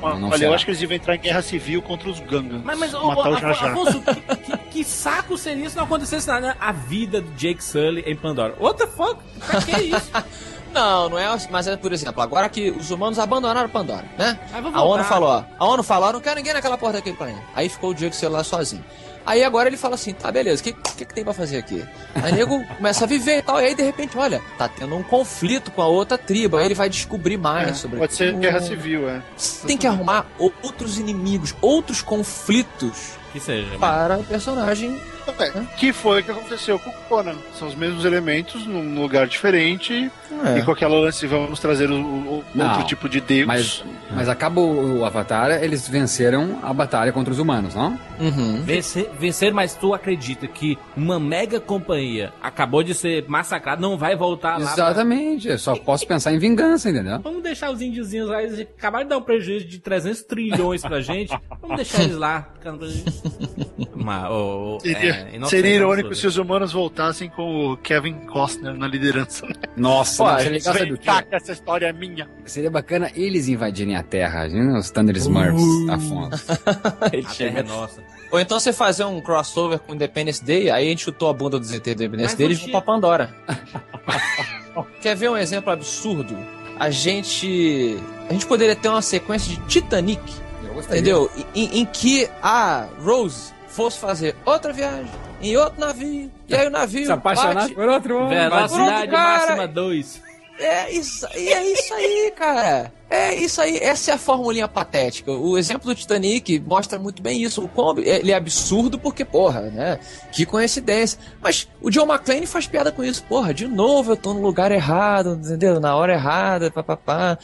[0.00, 0.50] Não, não Olha, será.
[0.50, 2.60] eu acho que eles deviam entrar em guerra civil contra os Gangan.
[2.62, 3.72] Mas, mas ô, matar o Jar Jar.
[3.72, 6.48] Afonso, que, que- que saco seria se não acontecesse nada?
[6.48, 6.54] né?
[6.60, 8.54] A vida do Jake Sully em Pandora.
[8.60, 9.16] What the fuck?
[9.46, 10.10] Pra que isso?
[10.74, 11.26] Não, não é.
[11.26, 14.38] assim, Mas é, por exemplo, agora que os humanos abandonaram Pandora, né?
[14.74, 15.44] A ONU falou, ó.
[15.58, 17.40] A ONU falou, ó, não quero ninguém naquela porta daquele planeta.
[17.54, 18.84] Aí ficou o Diego celular sozinho.
[19.26, 21.82] Aí agora ele fala assim, tá, beleza, o que, que, que tem pra fazer aqui?
[22.14, 24.94] Aí o nego começa a viver e tal, e aí de repente, olha, tá tendo
[24.94, 28.34] um conflito com a outra tribo, aí ele vai descobrir mais É, sobre pode ser
[28.34, 29.22] guerra civil, é.
[29.66, 33.66] Tem que arrumar outros inimigos, outros conflitos Que seja.
[33.70, 35.00] mas- para o personagem.
[35.38, 37.34] É, Que foi o que aconteceu com o Conan.
[37.58, 40.10] São os mesmos elementos num lugar diferente
[40.44, 40.58] É.
[40.58, 43.46] e com aquela lance vamos trazer o, o- Não, outro tipo de deus.
[43.46, 43.84] Mas,
[44.14, 47.98] mas acaba o, Avatar, eles venceram a batalha contra os humanos, não?
[48.20, 48.62] Uhum.
[48.62, 54.14] Vencer, vencer, mas tu acredita que uma mega companhia acabou de ser massacrada, não vai
[54.16, 54.64] voltar lá?
[54.64, 55.48] pra- Exatamente.
[55.48, 57.18] Eu só posso pensar em vingança, entendeu?
[57.20, 61.00] Vamos deixar os índiozinhos lá, eles acabaram de dar um prejuízo de 300 trilhões pra
[61.00, 61.36] gente.
[61.60, 62.48] Vamos deixar eles lá.
[62.62, 62.74] pra.
[63.94, 64.78] Mas, ô, ô,
[65.14, 66.20] Seria, é, seria irônico absurdo.
[66.20, 69.46] se os humanos voltassem com o Kevin Costner na liderança.
[69.76, 71.06] Nossa, Pô, não, a seria legal, sabe Vem o quê?
[71.06, 72.28] cá, que essa história é minha.
[72.44, 74.74] Seria bacana eles invadirem a Terra, viu?
[74.76, 76.44] os Thunder Smurfs, Afonso.
[77.12, 78.02] Ele A terra é nossa.
[78.30, 81.58] Ou então você fazer um crossover com Independence Day, aí a gente chutou a bunda
[81.58, 83.34] dos ET do Independence Mas Day e vão pra Pandora.
[85.00, 86.36] Quer ver um exemplo absurdo?
[86.78, 87.96] A gente.
[88.28, 90.20] A gente poderia ter uma sequência de Titanic,
[90.66, 91.00] Eu gostaria.
[91.00, 91.30] entendeu?
[91.54, 95.10] Em, em que a Rose fosse fazer outra viagem
[95.40, 96.30] em outro navio.
[96.48, 97.04] E aí o navio.
[97.06, 98.38] Se apaixonar bate- por outro homem.
[98.38, 99.38] Velocidade cara.
[99.46, 100.22] máxima 2.
[100.56, 102.92] É isso, e é isso aí, cara.
[103.10, 103.76] É isso aí.
[103.78, 105.32] Essa é a formulinha patética.
[105.32, 107.60] O exemplo do Titanic mostra muito bem isso.
[107.64, 109.98] O quão ele é absurdo porque, porra, né?
[110.30, 111.18] Que coincidência.
[111.42, 113.24] Mas o John McClane faz piada com isso.
[113.24, 115.80] Porra, de novo eu tô no lugar errado, entendeu?
[115.80, 117.36] Na hora errada, papapá.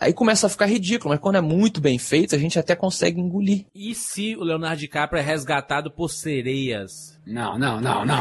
[0.00, 3.20] Aí começa a ficar ridículo, mas quando é muito bem feito, a gente até consegue
[3.20, 3.64] engolir.
[3.74, 7.18] E se o Leonardo DiCaprio é resgatado por sereias?
[7.26, 8.20] Não, não, não, não.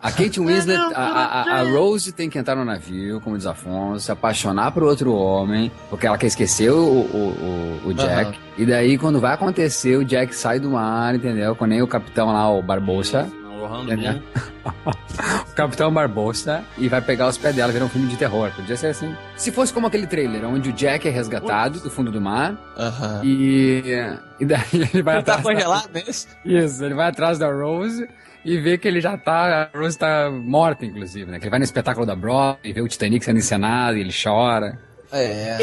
[0.00, 4.04] A Kate Winslet, a, a- a Rose tem que entrar no navio, como diz Afonso,
[4.04, 8.30] se apaixonar por outro homem, porque ela quer esquecer o, o, o- o Jack.
[8.30, 8.34] Aham.
[8.58, 11.56] E daí, quando vai acontecer, o Jack sai do mar, entendeu?
[11.56, 13.30] Com nem o capitão lá, o Barbosa.
[13.70, 14.12] O Entendeu?
[14.12, 14.94] Bloom.
[15.48, 18.50] O capitão Barbosa e vai pegar os pés dela, virar um filme de terror.
[18.56, 19.14] Podia ser assim.
[19.36, 23.20] Se fosse como aquele trailer, onde o Jack é resgatado do fundo do mar Aham.
[23.24, 23.82] e,
[24.40, 24.60] e daí
[24.92, 25.42] ele vai Tá atrás.
[25.42, 26.26] da- congelado nesse?
[26.44, 28.08] Isso, ele vai atrás da Rose
[28.44, 29.70] e vê que ele já tá.
[29.72, 31.38] A Rose tá morta, inclusive, né?
[31.38, 34.78] Que ele vai no espetáculo da Broadway, vê o Titanic sendo encenado e ele chora.
[35.12, 35.58] É.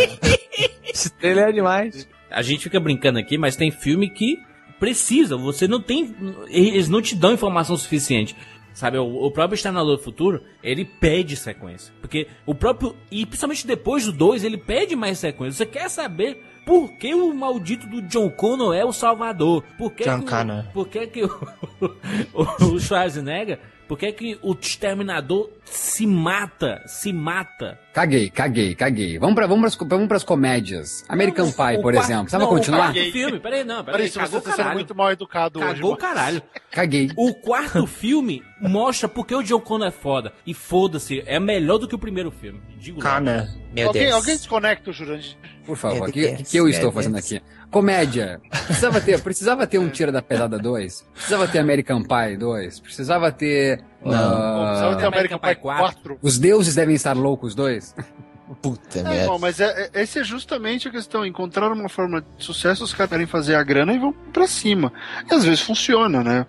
[0.90, 2.08] Esse trailer é demais.
[2.30, 4.38] A gente fica brincando aqui, mas tem filme que
[4.82, 5.38] precisa.
[5.38, 6.13] Você não tem.
[6.48, 8.36] Eles não te dão informação suficiente.
[8.74, 11.94] Sabe, o, o próprio Exterminador do Futuro, ele pede sequência.
[12.02, 12.96] Porque o próprio.
[13.12, 15.58] E principalmente depois do 2, ele pede mais sequência.
[15.58, 19.63] Você quer saber por que o maldito do John Connor é o Salvador?
[19.78, 20.65] Por que, John que, Connor.
[20.74, 21.30] por que, que o,
[22.34, 23.60] o, o Schwarzenegger.
[23.88, 29.19] Por que, que o Exterminador se mata, se mata Caguei, caguei, caguei.
[29.19, 31.04] Vamos para vamos pras, vamos pras comédias.
[31.10, 32.21] American Não, Pie, por exemplo.
[32.21, 32.89] Precisava não, continuar?
[32.89, 34.75] O quarto filme, peraí, não, peraí, Peraí, se você cagou o tá sendo caralho.
[34.75, 35.67] muito mal educado hoje.
[35.67, 35.97] Cagou o mano.
[35.97, 36.41] caralho.
[36.71, 37.12] Caguei.
[37.17, 40.32] O quarto filme mostra porque o John Connor é foda.
[40.47, 42.62] E foda-se, é melhor do que o primeiro filme.
[42.77, 43.01] Digo.
[43.01, 44.15] Cara, meu Alguém, Deus.
[44.15, 45.36] alguém desconecta o Jurandir.
[45.65, 47.25] Por favor, o que, Deus, que, que eu estou meu fazendo Deus.
[47.25, 47.41] aqui?
[47.69, 48.41] Comédia.
[48.67, 51.08] Precisava ter, precisava ter um Tira da Pesada 2?
[51.13, 52.80] Precisava ter American Pie 2?
[52.80, 53.84] Precisava ter.
[54.04, 54.14] Não.
[54.64, 55.84] ah, American Pie Pie 4.
[56.02, 56.18] 4.
[56.22, 57.96] Os deuses devem estar loucos 2?
[58.62, 59.18] Puta É, merda.
[59.22, 61.26] irmão, mas é, é- esse é justamente a questão.
[61.26, 64.92] Encontraram uma forma de sucesso, os caras querem fazer a grana e vão pra cima.
[65.30, 66.46] E às vezes funciona, né?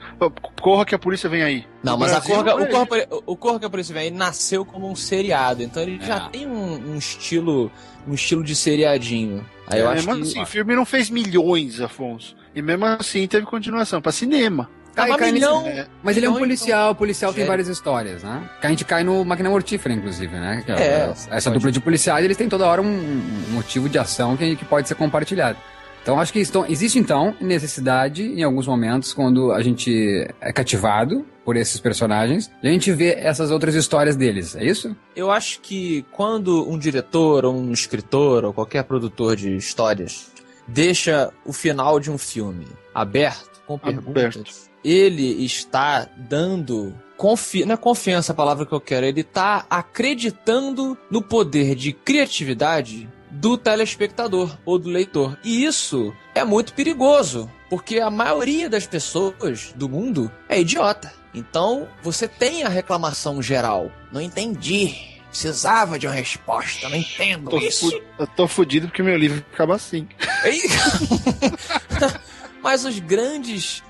[0.61, 1.65] Corra que a polícia vem aí.
[1.81, 4.17] Não, mas a Brasil, Corra, o, é Corra, o Corra que a Polícia Vem, ele
[4.17, 6.29] nasceu como um seriado, então ele já É.
[6.31, 7.71] tem um, um estilo
[8.07, 9.47] um estilo de seriadinho.
[9.69, 10.29] Aí eu É, acho mesmo que...
[10.31, 12.35] assim, o filme não fez milhões, Afonso.
[12.53, 14.69] E mesmo assim teve continuação pra cinema.
[14.94, 15.66] Tava Cai- cai milhão.
[15.66, 18.48] É, Mas ele é um Milhões, policial, o policial tem várias histórias, né?
[18.61, 20.62] Que a gente cai no Máquina Mortífera, inclusive, né?
[20.66, 21.55] Que É, essa pode.
[21.59, 24.87] dupla de policiais, eles têm toda hora um, um motivo de ação que, que pode
[24.88, 25.59] ser compartilhado.
[26.02, 31.24] Então, acho que estão, existe, então, necessidade, em alguns momentos, quando a gente é cativado
[31.44, 34.96] por esses personagens, e a gente vê essas outras histórias deles, é isso?
[35.14, 40.33] Eu acho que quando um diretor, ou um escritor, ou qualquer produtor de histórias
[40.66, 44.72] deixa o final de um filme aberto, com perguntas, Aberto.
[44.85, 46.95] Ele está dando.
[47.16, 47.64] Confi...
[47.64, 53.09] Não é confiança a palavra que eu quero, ele está acreditando no poder de criatividade
[53.31, 55.38] do telespectador ou do leitor.
[55.42, 61.12] E isso é muito perigoso, porque a maioria das pessoas do mundo é idiota.
[61.35, 63.90] Então, você tem a reclamação geral.
[64.12, 64.95] Não entendi.
[65.29, 67.90] Precisava de uma resposta, não entendo tô isso.
[68.18, 70.07] eu tô fudido porque meu livro acaba assim.
[72.62, 73.83] Mas os grandes.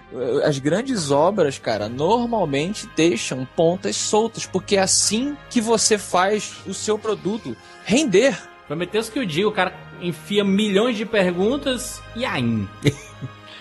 [0.45, 6.75] As grandes obras, cara, normalmente deixam pontas soltas, porque é assim que você faz o
[6.75, 8.39] seu produto render.
[8.67, 12.67] Prometeus que eu digo, o cara enfia milhões de perguntas e aí.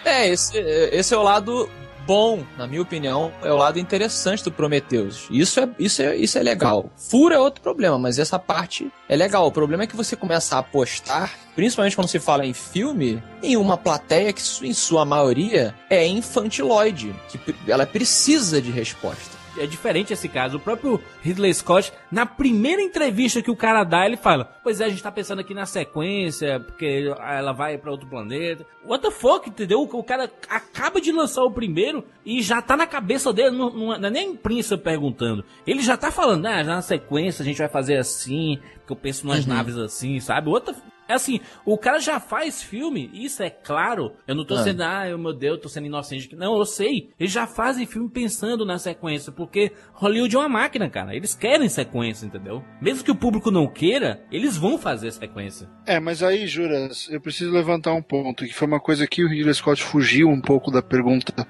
[0.04, 1.70] É, esse, esse é o lado
[2.06, 5.28] bom, na minha opinião, é o lado interessante do Prometheus.
[5.30, 6.90] Isso é, isso é, isso é legal.
[6.96, 9.48] Furo é outro problema, mas essa parte é legal.
[9.48, 13.58] O problema é que você começa a apostar, principalmente quando se fala em filme, em
[13.58, 19.41] uma plateia que, em sua maioria, é infantiloide, que ela precisa de resposta.
[19.58, 20.58] É diferente esse caso.
[20.58, 24.86] O próprio Ridley Scott, na primeira entrevista que o cara dá, ele fala: Pois é,
[24.86, 28.66] a gente tá pensando aqui na sequência, porque ela vai pra outro planeta.
[28.86, 29.82] What the fuck, entendeu?
[29.82, 33.94] O cara acaba de lançar o primeiro e já tá na cabeça dele, não, não
[33.94, 35.44] é não é nem a imprensa perguntando.
[35.66, 38.98] Ele já tá falando: Ah, já na sequência a gente vai fazer assim, porque eu
[38.98, 40.50] penso nas naves assim, sabe?
[40.62, 40.74] The
[41.12, 44.14] é assim, o cara já faz filme, isso é claro.
[44.28, 44.64] Eu não tô Ah.
[44.64, 46.36] sendo, ah, eu, meu Deus, tô sendo inocente.
[46.36, 47.10] Não, eu sei.
[47.20, 51.16] Eles já fazem filme pensando na sequência, porque Hollywood é uma máquina, cara.
[51.16, 52.64] Eles querem sequência, entendeu?
[52.82, 55.70] Mesmo que o público não queira, eles vão fazer sequência.
[55.86, 59.28] É, mas aí, Juras, eu preciso levantar um ponto, que foi uma coisa que o
[59.28, 61.46] Ridley Scott fugiu um pouco da pergunta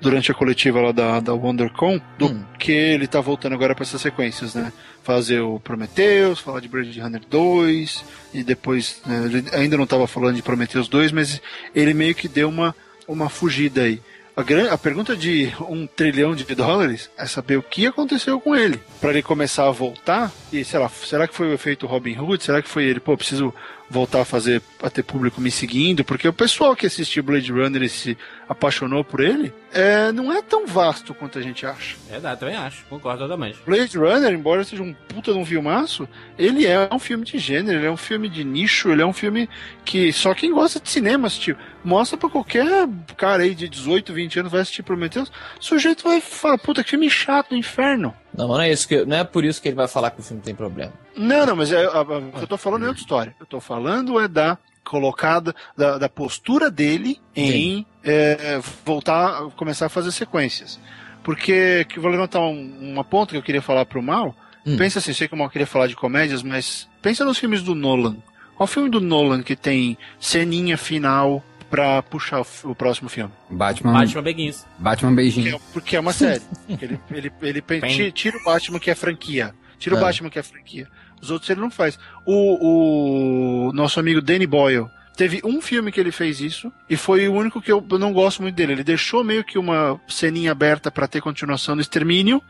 [0.00, 2.44] durante a coletiva lá da, da WonderCon, do Hum.
[2.58, 4.72] que ele tá voltando agora pra essas sequências, né?
[5.06, 10.04] Fazer o Prometheus, falar de Blade Runner 2, e depois, né, ele ainda não tava
[10.08, 11.40] falando de Prometheus 2, mas
[11.72, 12.74] ele meio que deu uma,
[13.06, 14.02] uma fugida aí.
[14.36, 18.56] A, gran- a pergunta de um trilhão de dólares é saber o que aconteceu com
[18.56, 18.80] ele.
[19.00, 22.42] Pra ele começar a voltar, e sei lá, será que foi o efeito Robin Hood?
[22.42, 23.54] Será que foi ele, pô, preciso
[23.88, 26.04] voltar a fazer, a ter público me seguindo?
[26.04, 28.18] Porque o pessoal que assistiu Blade Runner e se
[28.48, 31.96] apaixonou por ele, é, não é tão vasto quanto a gente acha.
[32.08, 32.84] Verdade, também acho.
[32.86, 33.58] Concordo totalmente.
[33.64, 37.78] Blade Runner, embora seja um puta de um filmaço, ele é um filme de gênero,
[37.78, 39.48] ele é um filme de nicho, ele é um filme
[39.84, 41.56] que só quem gosta de cinema assistiu.
[41.84, 46.20] Mostra pra qualquer cara aí de 18, 20 anos vai assistir Prometheus, o sujeito vai
[46.20, 48.14] falar, puta, que filme chato do inferno.
[48.36, 50.22] Não, não é, isso que, não é por isso que ele vai falar que o
[50.22, 50.92] filme tem problema.
[51.16, 53.34] Não, não, mas é, a- a- o que eu tô falando é outra história.
[53.40, 59.86] Eu tô falando é da colocada, da, da postura dele em é, voltar, a começar
[59.86, 60.78] a fazer sequências.
[61.24, 64.34] Porque, que eu vou levantar um, uma ponta que eu queria falar pro Mal.
[64.64, 64.76] Hum.
[64.76, 67.74] Pensa assim, sei que o Mal queria falar de comédias, mas pensa nos filmes do
[67.74, 68.16] Nolan.
[68.54, 73.32] Qual filme do Nolan que tem ceninha final pra puxar o, o próximo filme?
[73.50, 74.66] Batman, Batman Begins.
[74.78, 75.56] Batman beijinho.
[75.56, 76.42] é- porque é uma série.
[76.68, 78.10] ele, ele, ele, Bem.
[78.10, 79.54] tira o Batman que é franquia.
[79.78, 80.00] Tira o É.
[80.00, 80.88] Batman que é franquia.
[81.20, 81.98] Os outros ele não faz.
[82.26, 87.26] O, o nosso amigo Danny Boyle teve um filme que ele fez isso e foi
[87.28, 88.72] o único que eu não gosto muito dele.
[88.72, 92.42] Ele deixou meio que uma ceninha aberta pra ter continuação do Extermínio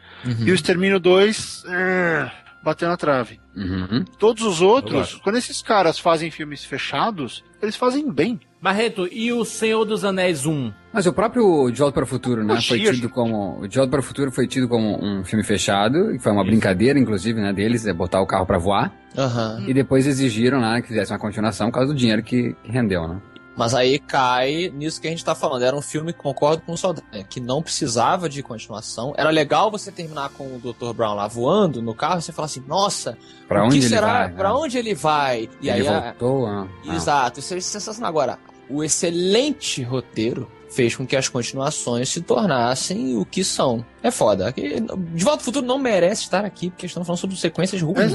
[0.44, 2.30] e o Extermínio 2 eh,
[2.62, 3.40] bateu na trave.
[3.54, 4.04] Uhum.
[4.18, 8.40] Todos os outros, quando esses caras fazem filmes fechados, eles fazem bem.
[8.66, 10.72] Barreto, e o Senhor dos Anéis 1?
[10.92, 12.60] Mas o próprio De Volta para o Futuro, né?
[12.60, 13.60] Foi tido como.
[13.60, 16.42] O De Volta para o Futuro foi tido como um filme fechado, e foi uma
[16.42, 18.92] brincadeira, inclusive, né, deles, é botar o carro pra voar.
[19.16, 19.62] Aham.
[19.68, 23.06] E depois exigiram lá que fizesse uma continuação por causa do dinheiro que, que rendeu,
[23.06, 23.20] né?
[23.56, 25.62] Mas aí cai nisso que a gente tá falando.
[25.62, 29.14] Era um filme, concordo com o Saldanha, que não precisava de continuação.
[29.16, 30.92] Era legal você terminar com o Dr.
[30.92, 33.16] Brown lá voando no carro e você falar assim, nossa,
[33.48, 34.06] Pra o onde que ele será?
[34.06, 34.28] vai?
[34.32, 34.54] Pra né?
[34.56, 35.48] onde ele vai?
[35.62, 36.46] E ele aí, a- voltou.
[36.46, 36.94] ah, ah.
[36.96, 38.10] exato, isso é sensacional.
[38.10, 43.84] Agora, o excelente roteiro fez com que as continuações se tornassem o que são.
[44.02, 44.52] É foda.
[44.52, 48.12] De Volta ao Futuro não merece estar aqui, porque estamos falando sobre sequências ruins.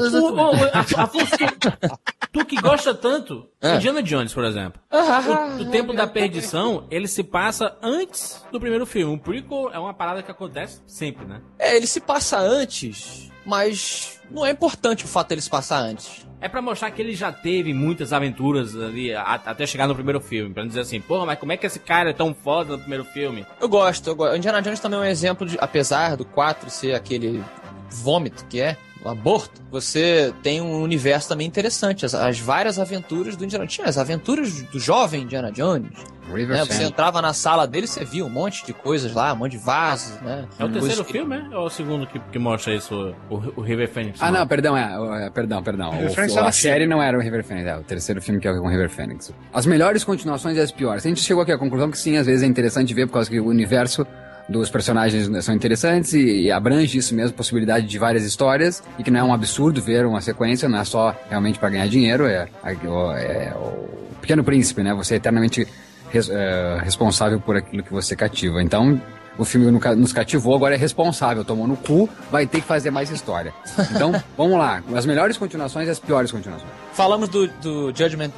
[0.96, 1.72] Afonso, tu,
[2.34, 3.76] tu que gosta tanto, É.
[3.78, 4.80] Indiana Jones, por exemplo.
[4.92, 9.16] Ah, O, o Tempo da Perdição, ele se passa antes do primeiro filme.
[9.16, 11.42] O prequel é uma parada que acontece sempre, né?
[11.58, 16.28] É, ele se passa antes, mas não é importante o fato dele se passar antes.
[16.42, 20.52] É pra mostrar que ele já teve muitas aventuras ali até chegar no primeiro filme.
[20.52, 22.80] Pra não dizer assim, porra, mas como é que esse cara é tão foda no
[22.80, 23.46] primeiro filme?
[23.60, 24.36] Eu gosto, eu gosto.
[24.36, 27.44] Indiana Jones também é um exemplo de, apesar do 4 ser aquele
[27.92, 28.76] vômito que é,
[29.10, 32.06] aborto, você tem um universo também interessante.
[32.06, 33.74] As, as várias aventuras do Indiana Jones.
[33.76, 35.92] Tinha as aventuras do jovem Indiana Jones.
[36.32, 36.66] River Né?
[36.66, 39.58] Você entrava na sala dele você via um monte de coisas lá, um monte de
[39.58, 40.46] vasos, né?
[40.58, 41.58] É o terceiro que- filme, é?
[41.58, 44.22] Ou é o segundo que, que mostra isso, o, o River Phoenix?
[44.22, 45.90] Ah, não, perdão, é, é, perdão, perdão.
[45.90, 48.48] O- o- era a série não era o River Phoenix, é o terceiro filme que
[48.48, 49.34] é com o River Phoenix.
[49.52, 51.06] As melhores continuações e as piores.
[51.06, 53.30] A gente chegou aqui à conclusão que sim, às vezes é interessante ver por causa
[53.30, 54.08] que o universo
[54.52, 59.10] dos personagens são interessantes e, e abrange isso mesmo, possibilidade de várias histórias e que
[59.10, 62.48] não é um absurdo ver uma sequência, não é só realmente para ganhar dinheiro, é,
[62.64, 64.94] é o- é o Pequeno Príncipe, né?
[64.94, 65.68] Você é eternamente
[66.12, 68.62] res- é, responsável por aquilo que você cativa.
[68.62, 69.02] Então,
[69.38, 73.10] o filme nos cativou, agora é responsável, tomou no cu, vai ter que fazer mais
[73.10, 73.54] história.
[73.96, 74.84] Então, vamos lá.
[74.94, 76.70] As melhores continuações e as piores continuações.
[76.94, 78.32] Falamos do, do Judgment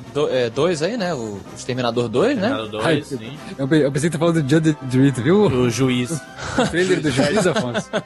[0.53, 1.13] 2 aí, né?
[1.13, 2.41] O Exterminador 2, né?
[2.41, 3.37] Terminado dois, Ai, sim.
[3.57, 5.45] Eu, eu pensei que tu falando do Judge Dredd, viu?
[5.45, 6.11] O juiz.
[6.11, 7.89] O trailer do Juiz, Afonso.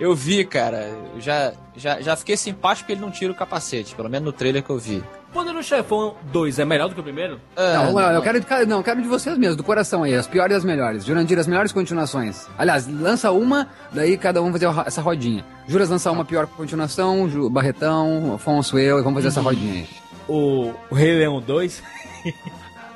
[0.00, 0.90] Eu vi, cara.
[1.18, 4.60] Já, já, já fiquei simpático porque ele não tira o capacete, pelo menos no trailer
[4.60, 5.04] que eu vi.
[5.34, 7.40] Poderoso Chefão 2 é melhor do que o primeiro?
[7.56, 10.14] Ah, Não, eu quero de cada- não, eu quero de vocês mesmo, do coração aí,
[10.14, 11.04] as piores e as melhores.
[11.04, 12.46] Jurandir, as melhores continuações.
[12.56, 15.44] Aliás, lança uma, daí cada um vai fazer essa rodinha.
[15.66, 19.88] Juras lança uma pior continuação, Ju- Barretão, Afonso, eu, e vamos fazer essa rodinha aí.
[20.28, 21.82] O, o Rei Leão 2?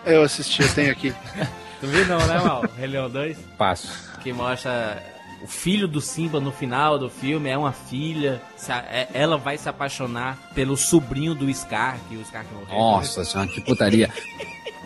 [0.07, 1.13] Eu assisti, eu tenho aqui.
[1.81, 2.65] Tu viu não, né, Mal?
[2.77, 3.37] Rei Leão 2?
[3.59, 3.89] Passo.
[4.21, 5.01] Que mostra
[5.43, 8.41] o filho do Simba no final do filme, é uma filha.
[8.57, 12.55] se a- é- ela vai se apaixonar pelo sobrinho do Scar, que o Scar que
[12.55, 12.77] morreu.
[12.77, 14.11] Nossa senhora, que putaria.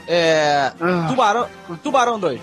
[0.06, 0.72] É.
[0.80, 1.48] Ah, Tubarão,
[1.82, 2.40] Tubarão 2.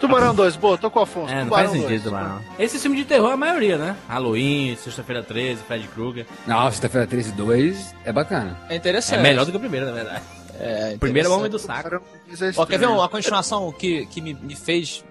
[0.00, 1.32] Tubarão 2, boa, tô com o Afonso.
[1.32, 2.12] É, não Tubarão faz sentido, 2.
[2.22, 2.44] mano.
[2.58, 3.96] Esse filme de terror é a maioria, né?
[4.08, 6.26] Halloween, Sexta-feira 13, Fred Krueger.
[6.46, 8.58] Não, Sexta-feira 13 e 2 é bacana.
[8.68, 9.20] É É interessante.
[9.22, 10.22] melhor do que o primeiro, na verdade.
[10.58, 11.84] É, O primeiro é o Homem do Saco.
[11.84, 15.04] Tubarão 2 é Ó, quer ver uma continuação que, que me, me fez,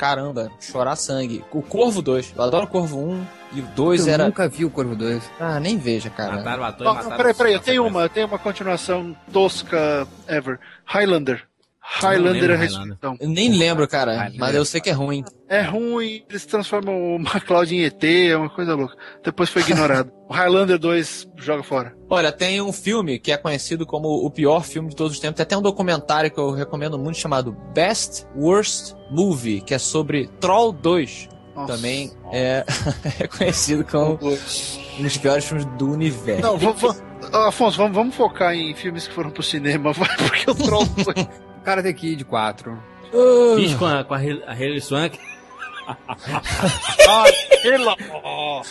[0.00, 1.44] caramba, chorar sangue?
[1.52, 2.32] O Corvo 2.
[2.34, 4.24] Eu adoro o Corvo 1 e o 2 eu era.
[4.24, 5.30] nunca vi o Corvo 2.
[5.38, 6.36] Ah, nem veja, cara.
[6.36, 7.82] Mataram o ator Não, e mataram peraí, peraí, eu sequência.
[7.82, 10.58] uma, eu tenho uma continuação tosca ever.
[10.86, 11.46] Highlander.
[11.92, 12.58] Highlander é Highlander.
[12.58, 13.16] ressurreição.
[13.20, 15.24] Eu nem lembro, cara, Ah, mas eu sei que é ruim.
[15.48, 18.94] É ruim, eles transformam o McCloud em ET, é uma coisa louca.
[19.24, 20.10] Depois foi ignorado.
[20.28, 21.94] o Highlander 2 joga fora.
[22.08, 25.36] Olha, tem um filme que é conhecido como o pior filme de todos os tempos.
[25.36, 30.28] Tem até um documentário que eu recomendo muito chamado Best Worst Movie, que é sobre
[30.40, 31.28] Troll 2.
[31.56, 31.74] Nossa.
[31.74, 32.64] Também é,
[33.18, 34.12] é conhecido como
[34.98, 36.40] um dos piores filmes do universo.
[36.42, 40.50] Não, vamos, vamos- Afonso, vamos, vamos focar em filmes que foram pro cinema, vai, porque
[40.50, 41.14] o Troll foi.
[41.70, 42.82] Karate Kid 4.
[43.54, 44.20] Bicho com a, com a, a
[44.56, 45.16] Hilary Swank.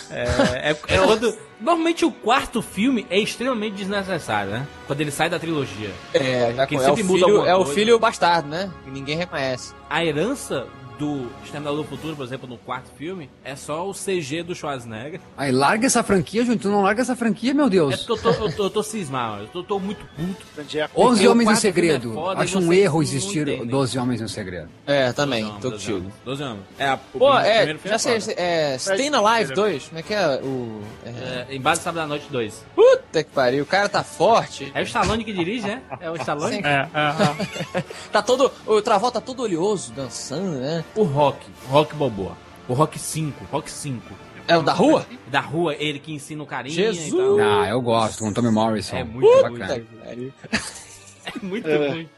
[0.10, 1.38] É, é, é quando.
[1.60, 4.68] Normalmente o quarto filme é extremamente desnecessário, né?
[4.88, 5.92] Quando ele sai da trilogia.
[6.14, 8.72] É, já é, o filho, é o filho bastardo, né?
[8.84, 9.74] Que ninguém reconhece.
[9.90, 10.68] A herança
[11.00, 15.22] do Exterminador do Futuro, por exemplo, no quarto filme, é só o CG do Schwarzenegger.
[15.38, 16.60] Aí, larga essa franquia, gente.
[16.60, 18.04] Tu não larga essa franquia, meu É Deus.
[18.06, 20.46] porque eu tô, eu tô, eu tô cismado, eu tô, tô muito puto.
[20.58, 22.12] 11 Porque o Homens no quarto filme Segredo.
[22.12, 23.68] é foda Acho um erro existir entendem.
[23.68, 24.70] 12 Homens no Segredo.
[24.86, 26.12] É, também, Doze tô anos, contigo.
[26.26, 26.64] 12 anos.
[26.78, 30.04] É, a, o Pô, é, primeiro filme já sei, é Staying Alive 2, como é
[30.04, 30.82] que é o...
[31.06, 31.10] É,
[31.50, 32.66] É, Embate Sábado da Noite 2.
[32.76, 34.70] puta que pariu, o cara tá forte.
[34.76, 35.82] É o Stallone que dirige, né?
[36.02, 36.56] É o Stallone?
[36.58, 36.62] Sim.
[38.12, 40.84] Tá todo, o Travolta todo oleoso, dançando, né?
[40.96, 42.38] O Rock, o Rock Balboa.
[42.68, 44.02] O Rock 5, Rock 5.
[44.48, 45.06] É o da rua?
[45.28, 47.08] Da rua, ele que ensina o carinha Jesus!
[47.08, 47.40] e tal.
[47.62, 48.96] Ah, eu gosto, com o Tommy Morrison.
[48.96, 49.60] É muito ruim.
[49.60, 49.84] bacana.
[51.26, 52.10] É muito ruim.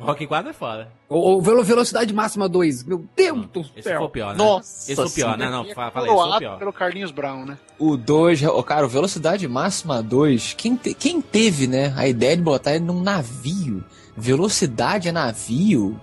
[0.00, 0.88] Rock 4 é foda.
[1.08, 2.82] Ou Velo- Velocidade Máxima 2.
[2.82, 3.98] Meu Deus do Esse céu.
[3.98, 4.38] foi o pior, né?
[4.44, 5.48] Nossa Esse foi o pior, né?
[5.48, 6.58] Não, fala, fala aí, esse foi o pior.
[6.58, 7.56] pelo Carlinhos Brown, né?
[7.78, 12.36] O 2, o cara, o Velocidade Máxima 2, quem, te- quem teve, né, a ideia
[12.36, 13.84] de botar ele num navio?
[14.16, 16.00] Velocidade é navio?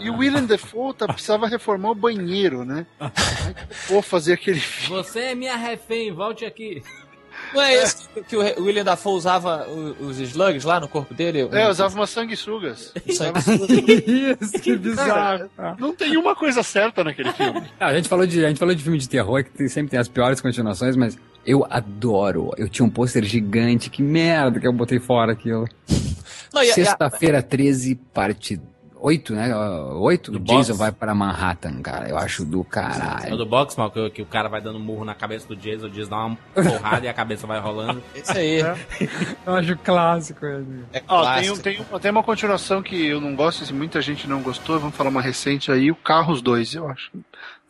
[0.00, 2.86] E, o- William Defoe tá, precisava reformar o banheiro, né?
[3.88, 5.02] Vou fazer aquele filme.
[5.02, 6.82] Você é minha refém, volte aqui.
[7.54, 11.48] Não é esse que, o William Dafoe usava os slugs lá no corpo dele?
[11.52, 12.92] É, usava umas sanguessugas.
[13.06, 15.48] Isso que bizarro.
[15.78, 17.62] Não tem uma coisa certa naquele filme.
[17.78, 19.90] Ah, a, gente falou de, a gente falou de filme de terror, que tem- sempre
[19.92, 21.16] tem as piores continuações, mas
[21.46, 22.50] eu adoro.
[22.58, 25.64] Eu tinha um pôster gigante, que merda que eu botei fora aquilo.
[26.54, 28.60] A- Sexta-feira 13, parte
[29.00, 29.54] 8, né?
[29.54, 30.32] 8?
[30.32, 30.78] Do O Jason box.
[30.78, 32.08] vai para Manhattan, cara.
[32.08, 33.36] Eu acho do É caralho.
[33.36, 36.10] do Boxmal, que, que o cara vai dando murro na cabeça do Jason, o Jason
[36.10, 38.02] dá uma porrada e a cabeça vai rolando.
[38.14, 38.60] Isso aí.
[39.46, 40.44] Eu acho clássico.
[40.44, 40.84] esse.
[40.92, 41.56] É Ó, tem, clássico.
[41.56, 44.78] um- tem, um- tem uma continuação que eu não gosto, e muita gente não gostou,
[44.78, 47.10] vamos falar uma recente aí, o Carros 2, eu acho.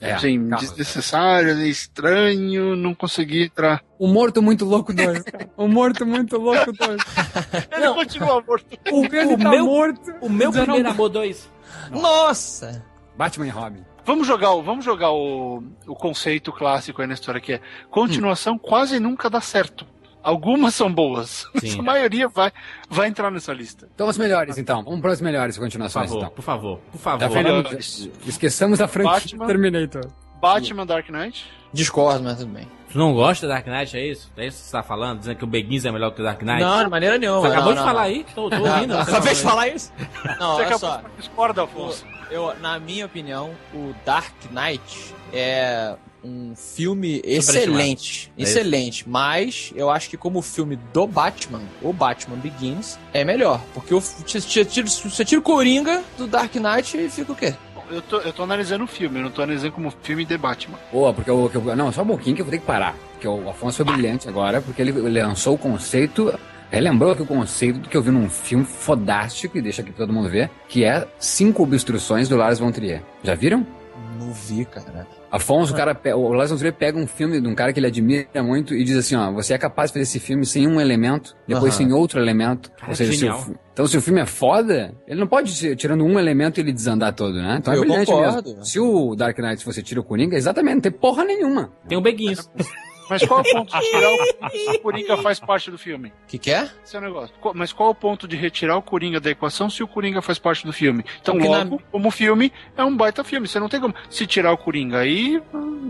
[0.01, 3.83] É, assim, desnecessário, né, estranho, não consegui entrar.
[3.99, 5.23] O Morto Muito Louco 2.
[5.23, 5.51] cara.
[5.57, 7.03] O Morto Muito Louco 2.
[7.77, 8.67] Ele continua morto.
[8.93, 10.15] O, Ele o tá meu, morto.
[10.21, 11.51] o meu Dizendo- primeiro amor 2.
[11.91, 12.85] Nossa!
[13.17, 13.85] Batman e Robin.
[14.05, 18.57] Vamos jogar, o, vamos jogar o, o conceito clássico aí na história que é continuação
[18.57, 19.85] quase nunca dá certo.
[20.23, 21.79] Algumas são boas, mas Sim.
[21.79, 22.53] a maioria vai,
[22.89, 23.89] vai entrar nessa lista.
[23.95, 24.83] Então, os melhores, então.
[24.83, 26.31] Vamos para os melhores Por continuações, favor, então.
[26.35, 27.31] por favor, por favor.
[27.31, 29.47] falamos, esqueçamos a franquia Batman.
[29.47, 30.07] Terminator.
[30.41, 31.47] Batman Dark Knight.
[31.73, 32.69] Discordo, mas tudo bem.
[32.91, 34.33] Tu não gosta da Dark Knight, é isso?
[34.37, 35.19] É isso que você tá falando?
[35.19, 36.61] Dizendo que o Begins é melhor que o Dark Knight?
[36.63, 37.43] Não, de maneira nenhuma.
[37.43, 38.09] Você acabou não, de não, falar não.
[38.09, 38.27] aí?
[38.35, 38.97] Tô, tô ouvindo.
[38.97, 39.93] você Acabei de falar isso?
[39.99, 40.97] Não, Você olha acabou só.
[40.97, 42.07] de discorda, Afonso.
[42.31, 48.31] Eu, na minha opinião, o Dark Knight é um filme excelente.
[48.37, 48.43] É.
[48.43, 49.09] Excelente.
[49.09, 53.61] Mas eu acho que como filme do Batman, o Batman Begins, é melhor.
[53.73, 57.55] Porque você tira, você tira o Coringa do Dark Knight e fica o quê?
[57.91, 60.79] Eu tô, eu tô analisando o filme, eu não tô analisando como filme de Batman.
[60.93, 62.95] Boa, porque eu, que eu- Não, só um pouquinho que eu vou ter que parar.
[63.13, 66.39] Porque o Afonso foi brilhante agora, porque ele lançou o conceito.
[66.71, 70.13] Relembrou aqui o conceito que eu vi num filme fodástico, e deixa aqui pra todo
[70.15, 73.03] mundo ver, que é Cinco Obstruções do Lars von Trier.
[73.23, 73.67] Já viram?
[74.21, 75.07] Não vi, cara.
[75.31, 77.79] Afonso, o, cara, pe- o Lars von Trier pega um filme de um cara que
[77.81, 80.67] ele admira muito e diz assim, ó, você é capaz de fazer esse filme sem
[80.67, 82.71] um elemento, depois sem outro elemento.
[82.73, 83.47] Cara, Ou seja, genial.
[83.73, 87.15] então se o filme é foda, ele não pode, ser- tirando um elemento, ele desandar
[87.15, 87.57] todo, né?
[87.61, 88.49] Então é Eu brilhante concordo.
[88.51, 88.65] mesmo.
[88.65, 91.71] Se o Dark Knight, se você tira o Coringa, exatamente, não tem porra nenhuma.
[91.89, 92.49] Tem o Begins.
[93.09, 96.09] Mas qual é o ponto de tirar o o Coringa faz parte do filme?
[96.09, 96.71] O que, que é?
[96.85, 97.35] Esse é o negócio.
[97.55, 100.39] Mas qual é o ponto de retirar o Coringa da equação se o Coringa faz
[100.39, 101.05] parte do filme?
[101.21, 103.47] Então, Porque na- logo, como filme, é um baita filme.
[103.49, 103.95] Você não tem como.
[104.11, 105.43] Se tirar o Coringa aí,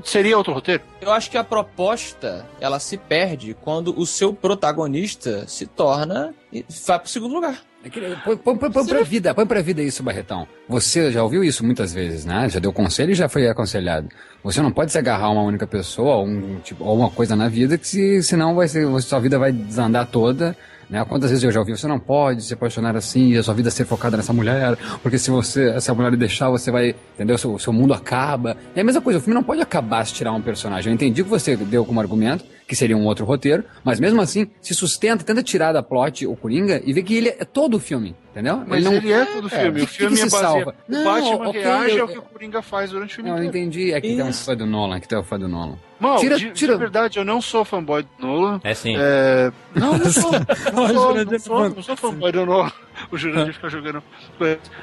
[0.04, 0.82] seria outro roteiro.
[1.00, 6.64] Eu acho que a proposta ela se perde quando o seu protagonista se torna e
[6.86, 7.62] vai pro segundo lugar.
[7.84, 7.90] É
[8.24, 10.48] Põe, põe, põe, põe pra vida, põe pra vida isso, Barretão.
[10.68, 12.48] Você já ouviu isso muitas vezes, né?
[12.48, 14.08] Já deu conselho e já foi aconselhado.
[14.42, 17.36] Você não pode se agarrar a uma única pessoa ou, um, tipo, ou uma coisa
[17.36, 20.56] na vida que se, senão vai ser, sua vida vai desandar toda.
[20.90, 21.04] Né?
[21.04, 23.70] Quantas vezes eu já ouvi, você não pode se apaixonar assim e a sua vida
[23.70, 27.36] ser focada nessa mulher, porque se você, se a mulher lhe deixar, você vai, entendeu?
[27.36, 28.56] Seu, seu mundo acaba.
[28.74, 30.90] É a mesma coisa, o filme não pode acabar se tirar um personagem.
[30.90, 34.20] Eu entendi o que você deu como argumento, que seria um outro roteiro, mas mesmo
[34.20, 37.78] assim, se sustenta, tenta tirar da plot o Coringa e ver que ele é todo
[37.78, 38.62] o filme, entendeu?
[38.66, 39.78] Mas não- ele é todo É, filme.
[39.80, 40.52] que- o filme que que é baseado.
[40.52, 40.74] salva?
[40.86, 43.38] O Não, Batman ok, reage eu- ao que o Coringa faz durante o filme Não,
[43.38, 43.90] eu entendi.
[43.92, 45.78] É que tem um fã do Nolan, que tem um fã do Nolan.
[45.98, 48.60] Mal, Tira- de, tira- de verdade, eu não sou fanboy do Nolan.
[48.62, 48.94] É sim.
[48.98, 49.50] É...
[49.74, 50.30] Não, não sou.
[50.74, 52.70] Não sou, não sou, não sou fanboy do Nolan.
[53.10, 54.02] O Jurandir fica jogando.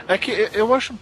[0.08, 0.94] É que eu- acho.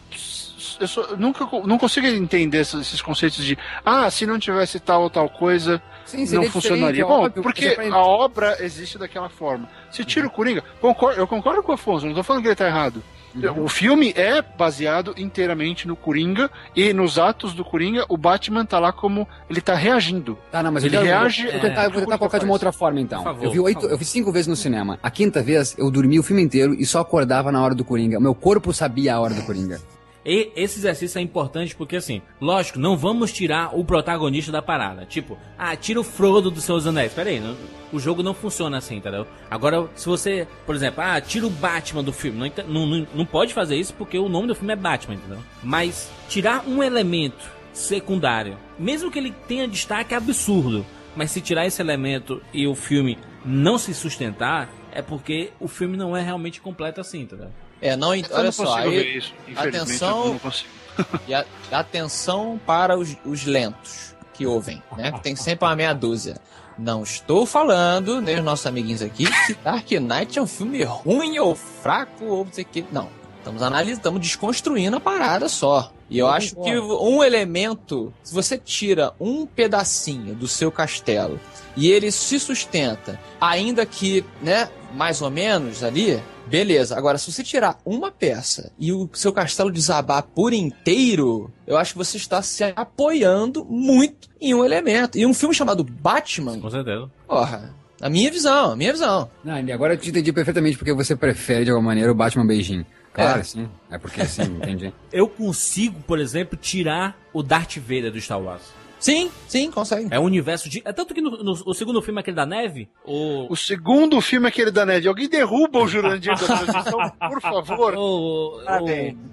[0.80, 5.10] Eu sou- nunca não consigo entender esses conceitos de ah, se não tivesse tal ou
[5.10, 7.06] tal coisa, Sim, não funcionaria.
[7.06, 9.68] Bom, porque você vai- a obra existe daquela forma.
[9.92, 12.56] Se tira o Coringa, concordo- eu concordo com o Afonso, não tô falando que ele
[12.56, 13.02] tá errado.
[13.36, 13.64] Uhum.
[13.64, 18.78] O filme é baseado inteiramente no Coringa e nos atos do Coringa, o Batman tá
[18.78, 20.38] lá como ele tá reagindo.
[20.52, 22.46] Tá, não, mas Ele eu reage- Eu vou tentar, é, eu vou tentar colocar de
[22.46, 23.24] uma outra forma, então.
[23.24, 25.00] Favor, eu vi oito, eu vi cinco vezes no cinema.
[25.02, 28.20] A quinta vez, eu dormi o filme inteiro e só acordava na hora do Coringa.
[28.20, 29.82] O meu corpo sabia a hora do Coringa.
[30.26, 35.06] E esse exercício é importante porque, assim, lógico, não vamos tirar o protagonista da parada.
[35.06, 37.12] Tipo, ah, tira o Frodo dos seus anéis.
[37.14, 37.58] Pera aí, não-
[37.92, 39.28] o jogo não funciona assim, entendeu?
[39.52, 42.52] Agora, se você, por exemplo, ah, tira o Batman do filme.
[42.68, 45.40] Não, não, não pode fazer isso porque o nome do filme é Batman, entendeu?
[45.62, 51.82] Mas tirar um elemento secundário, mesmo que ele tenha destaque absurdo, mas se tirar esse
[51.82, 57.02] elemento e o filme não se sustentar, é porque o filme não é realmente completo
[57.02, 57.50] assim, entendeu?
[57.84, 59.34] É, não, Eu olha não só, consigo aí, ver isso.
[59.56, 60.70] Atenção- eu não consigo.
[61.28, 65.12] e a- atenção para os, os lentos que ouvem, né?
[65.12, 66.38] Que tem sempre uma meia dúzia.
[66.78, 71.38] Não estou falando, nem os nossos amiguinhos aqui, que Dark Knight é um filme ruim
[71.38, 72.86] ou fraco ou não sei o que.
[72.92, 73.10] Não.
[73.38, 75.92] Estamos analisando, estamos desconstruindo a parada só.
[76.10, 76.98] E eu, Eu acho concordo.
[76.98, 81.40] que um elemento, se você tira um pedacinho do seu castelo
[81.76, 86.96] e ele se sustenta, ainda que, né, mais ou menos ali, beleza.
[86.98, 91.94] Agora, se você tirar uma peça e o seu castelo desabar por inteiro, eu acho
[91.94, 95.18] que você está se apoiando muito em um elemento.
[95.18, 97.10] E um filme chamado Batman, Com certeza.
[97.28, 99.30] porra, a minha visão, a minha visão.
[99.44, 102.46] Não, e agora eu te entendi perfeitamente porque você prefere, de alguma maneira, o Batman
[102.46, 102.86] beijinho.
[103.14, 103.44] Claro, É.
[103.44, 103.70] sim.
[103.92, 104.92] É porque sim, entendi.
[105.14, 108.64] Eu consigo, por exemplo, tirar o Darth Vader do Star Wars.
[109.04, 110.08] Sim, sim, consegue.
[110.12, 110.82] É um universo de.
[110.86, 113.52] É tanto que no, no- o segundo filme, aquele da neve, o.
[113.52, 115.06] O segundo filme é aquele da Ned.
[115.10, 117.96] Alguém derruba o Jurandir da transmissão, por favor.
[118.00, 118.80] o, o- Ah.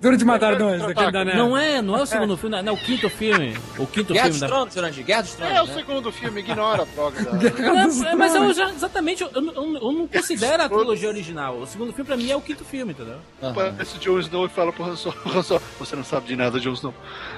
[0.02, 1.38] Duro de matar dois, daquele da neve.
[1.38, 3.56] não é, não é o segundo filme, não é o quinto filme.
[3.78, 4.46] O quinto Guerra filme dos da.
[4.48, 5.54] Tronos, Jurandir, Guerra dos Tronos.
[5.56, 5.74] É o né?
[5.74, 7.22] segundo filme, ignora a droga.
[7.22, 7.30] Da...
[7.86, 11.58] Não, é, mas eu já, exatamente, eu, eu, eu- eu não considero a trilogia original.
[11.60, 13.18] O segundo filme pra mim é o quinto filme, entendeu?
[13.40, 13.54] Aham.
[13.54, 16.72] Parece o Jon Snow e fala pro Han Solo, você não sabe de nada, Jon
[16.72, 16.92] Snow.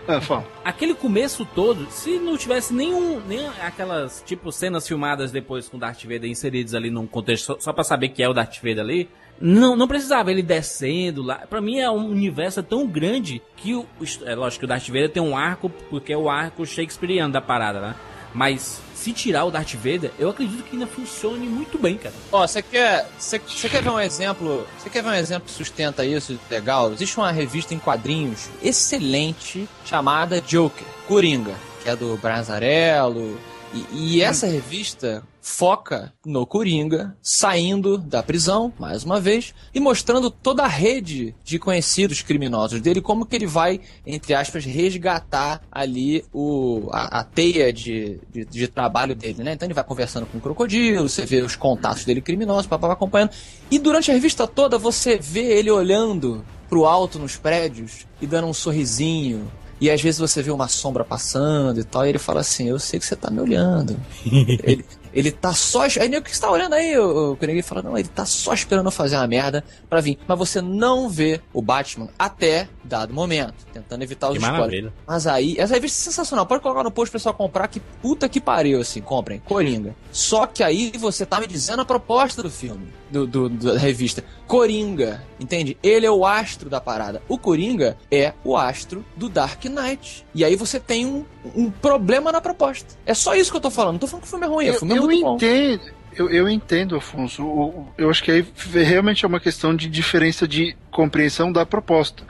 [0.08, 0.46] Ah, fala.
[0.64, 6.02] Aquele começo todo, se não tivesse nenhum, nem aquelas, tipo, cenas filmadas depois com Darth
[6.04, 9.08] Vader inseridas ali num contexto só, só pra saber que é o Darth Vader ali,
[9.40, 11.36] não, não precisava ele descendo lá.
[11.48, 14.86] Pra mim é um universo tão grande que o, o- é lógico que o Darth
[14.86, 17.94] Vader tem um arco, porque é o arco shakespeariano da parada, né?
[18.34, 22.14] Mas se tirar o Darth Vader, eu acredito que ainda funcione muito bem, cara.
[22.30, 24.66] Ó, você quer, você quer ver um exemplo?
[24.78, 26.92] Você quer ver um exemplo que sustenta isso legal?
[26.92, 33.36] Existe uma revista em quadrinhos excelente chamada Joker, Coringa, que é do Brazarello.
[33.74, 40.30] E, e essa revista foca no Coringa saindo da prisão, mais uma vez, e mostrando
[40.30, 46.24] toda a rede de conhecidos criminosos dele, como que ele vai, entre aspas, resgatar ali
[46.32, 49.54] o, a, a teia de, de, de trabalho dele, né?
[49.54, 53.30] Então ele vai conversando com o crocodilo, você vê os contatos dele criminosos, papá acompanhando.
[53.70, 58.46] E durante a revista toda você vê ele olhando pro alto nos prédios e dando
[58.46, 59.50] um sorrisinho.
[59.82, 62.78] E às vezes você vê uma sombra passando e tal, e ele fala assim, eu
[62.78, 63.96] sei que você tá me olhando.
[64.62, 65.82] ele, ele tá só.
[65.82, 66.96] Aí nem o que você tá olhando aí?
[66.96, 70.00] O, o Coringa ele fala, não, ele tá só esperando eu fazer uma merda pra
[70.00, 70.20] vir.
[70.24, 74.60] Mas você não vê o Batman até dado momento, tentando evitar os Que spoilers.
[74.60, 74.92] maravilha.
[75.04, 76.46] Mas aí, essa revista é sensacional.
[76.46, 79.40] Pode colocar no post pro pessoal comprar, que puta que pariu, assim, comprem.
[79.40, 79.96] Coringa.
[80.12, 84.24] Só que aí você tá me dizendo a proposta do filme, do, do- da revista.
[84.46, 85.76] Coringa, entende?
[85.82, 87.22] Ele é o astro da parada.
[87.28, 90.24] O Coringa é o astro do Dark Knight.
[90.34, 92.94] E aí você tem um, um problema na proposta.
[93.06, 93.92] É só isso que eu tô falando.
[93.94, 95.36] Não tô falando que o filme é ruim, o Eu, filme é eu muito bom.
[95.36, 95.82] entendo,
[96.16, 97.44] eu, eu entendo, Afonso.
[97.44, 98.44] O- eu acho que aí
[98.84, 102.22] realmente é uma questão de diferença de compreensão da proposta.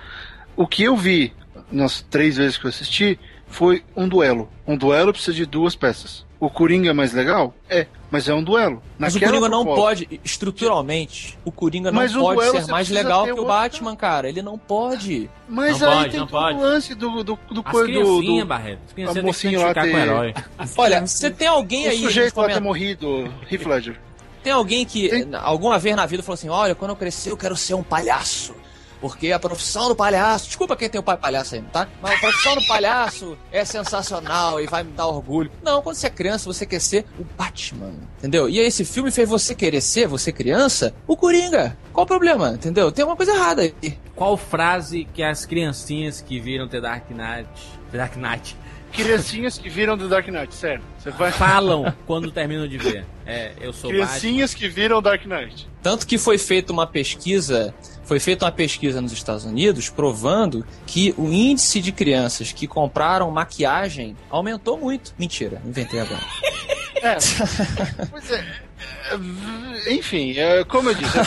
[0.56, 1.32] O que eu vi
[1.70, 4.48] nas três vezes que eu assisti foi um duelo.
[4.66, 6.24] Um duelo precisa de duas peças.
[6.44, 7.54] O Coringa é mais legal?
[7.70, 8.82] É, mas é um duelo.
[8.98, 12.88] Mas o Coringa não proposta- pode, estruturalmente, o Coringa não Mas o pode ser mais
[12.88, 14.28] legal ter que o outro- Batman, cara.
[14.28, 15.30] Ele não pode.
[15.48, 16.58] Mas Não aí pode, tem não todo pode.
[16.58, 18.80] o lance do, do, do, As criancinhas, do, Barreto.
[18.86, 20.34] As criancinhas que lá identificar com o ter- herói.
[20.76, 21.96] Olha, você tem alguém o aí.
[21.98, 24.00] nos sujeito lá ter morrido, Heath Ledger.
[24.42, 25.28] Tem alguém que Tem.
[25.34, 28.52] alguma vez na vida falou assim: Olha, quando eu crescer eu quero ser um palhaço.
[29.02, 30.46] Porque a profissão do palhaço.
[30.46, 31.88] Desculpa quem tem o pai palhaço aí, tá?
[32.00, 35.50] Mas a profissão do palhaço é sensacional e vai me dar orgulho.
[35.60, 37.94] Não, quando você é criança, você quer ser o Batman.
[38.18, 38.48] Entendeu?
[38.48, 41.76] E esse filme fez você querer ser, você criança, o Coringa.
[41.92, 42.50] Qual o problema?
[42.50, 42.92] Entendeu?
[42.92, 43.98] Tem uma coisa errada aí.
[44.14, 47.50] Qual frase que as criancinhas que viram The Dark Knight,
[47.90, 48.56] The Dark Knight
[48.92, 50.82] Criancinhas que viram The Dark Knight, sério.
[50.98, 51.32] Você vai...
[51.32, 53.06] falam quando terminam de ver?
[53.24, 54.06] É, eu sou Batman.
[54.06, 55.66] Criancinhas que viram Dark Knight.
[55.82, 57.74] Tanto que foi feita uma pesquisa,
[58.04, 63.30] foi feita uma pesquisa nos Estados Unidos provando que o índice de crianças que compraram
[63.30, 65.14] maquiagem aumentou muito.
[65.18, 66.22] Mentira, inventei agora.
[67.02, 67.16] É.
[68.08, 68.44] pois é.
[69.10, 71.18] é, Enfim, é, como eu disse,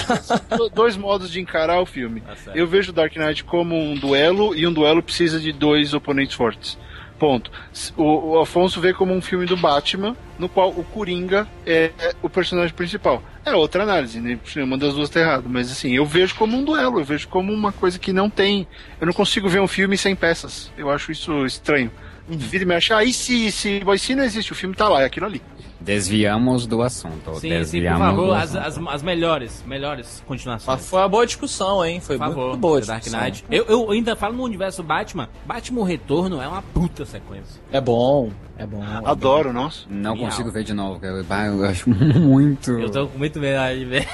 [0.74, 2.22] dois modos de encarar o filme.
[2.22, 2.54] Tá.
[2.56, 6.78] Eu vejo Dark Knight como um duelo e um duelo precisa de dois oponentes fortes.
[7.20, 7.52] Ponto.
[7.98, 12.16] O, o Afonso vê como um filme do Batman, no qual o Coringa é, é
[12.22, 13.22] o personagem principal.
[13.46, 14.40] É outra análise, né?
[14.58, 15.46] Uma das duas tá errado.
[15.48, 18.68] Mas assim, eu vejo como um duelo, eu vejo como uma coisa que não tem.
[19.00, 20.72] Eu não consigo ver um filme sem peças.
[20.76, 21.92] Eu acho isso estranho.
[22.28, 25.06] Vira e mexe, ah, e se, se, se não existe, o filme tá lá, é
[25.06, 25.44] aquilo ali.
[25.80, 27.36] Desviamos do assunto.
[27.36, 30.80] Sim, sim, por desviamos favor, as, as, as melhores, melhores continuações.
[30.80, 32.00] Mas foi uma boa discussão, hein?
[32.00, 33.20] Foi Por favor, muito boa Dark discussão.
[33.26, 33.46] Knight.
[33.52, 35.30] Eu, eu ainda falo no universo Batman.
[35.46, 37.62] Batman o Retorno é uma puta sequência.
[37.72, 38.84] É bom, é bom.
[38.84, 39.08] é bom.
[39.08, 39.82] Adoro, nossa.
[39.90, 40.60] Não Minha consigo alma.
[40.60, 41.06] ver de novo.
[41.06, 42.72] Eu, eu acho muito.
[42.72, 44.08] Eu tô com muito medo de ver.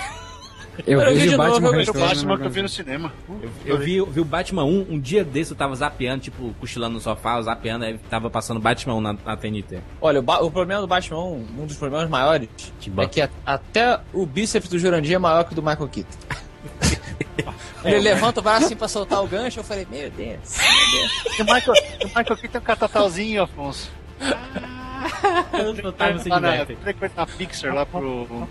[0.88, 2.70] Eu Eu vi de o novo, Batman eu Era o Batman que eu vi no
[2.70, 3.14] cinema.
[3.66, 6.94] Eu vi, eu vi o Batman 1, um dia desse eu tava zapeando, tipo, cochilando
[6.96, 9.80] no sofá, zapeando, aí tava passando Batman 1 na, na TNT.
[10.00, 12.50] Olha, o, o problema do Batman, um dos problemas maiores,
[12.80, 15.88] Que é que a- até o bíceps do Jurandir é maior que o do Michael
[15.90, 16.18] Keaton.
[17.84, 21.40] Ele levanta o braço assim pra soltar o gancho, eu falei, meu Deus, meu Deus.
[21.40, 23.90] O Michael, o Michael aqui tem um catatalzinho, Afonso.
[25.84, 26.40] Eu tava na,
[27.16, 28.48] na Pixar, lá pro,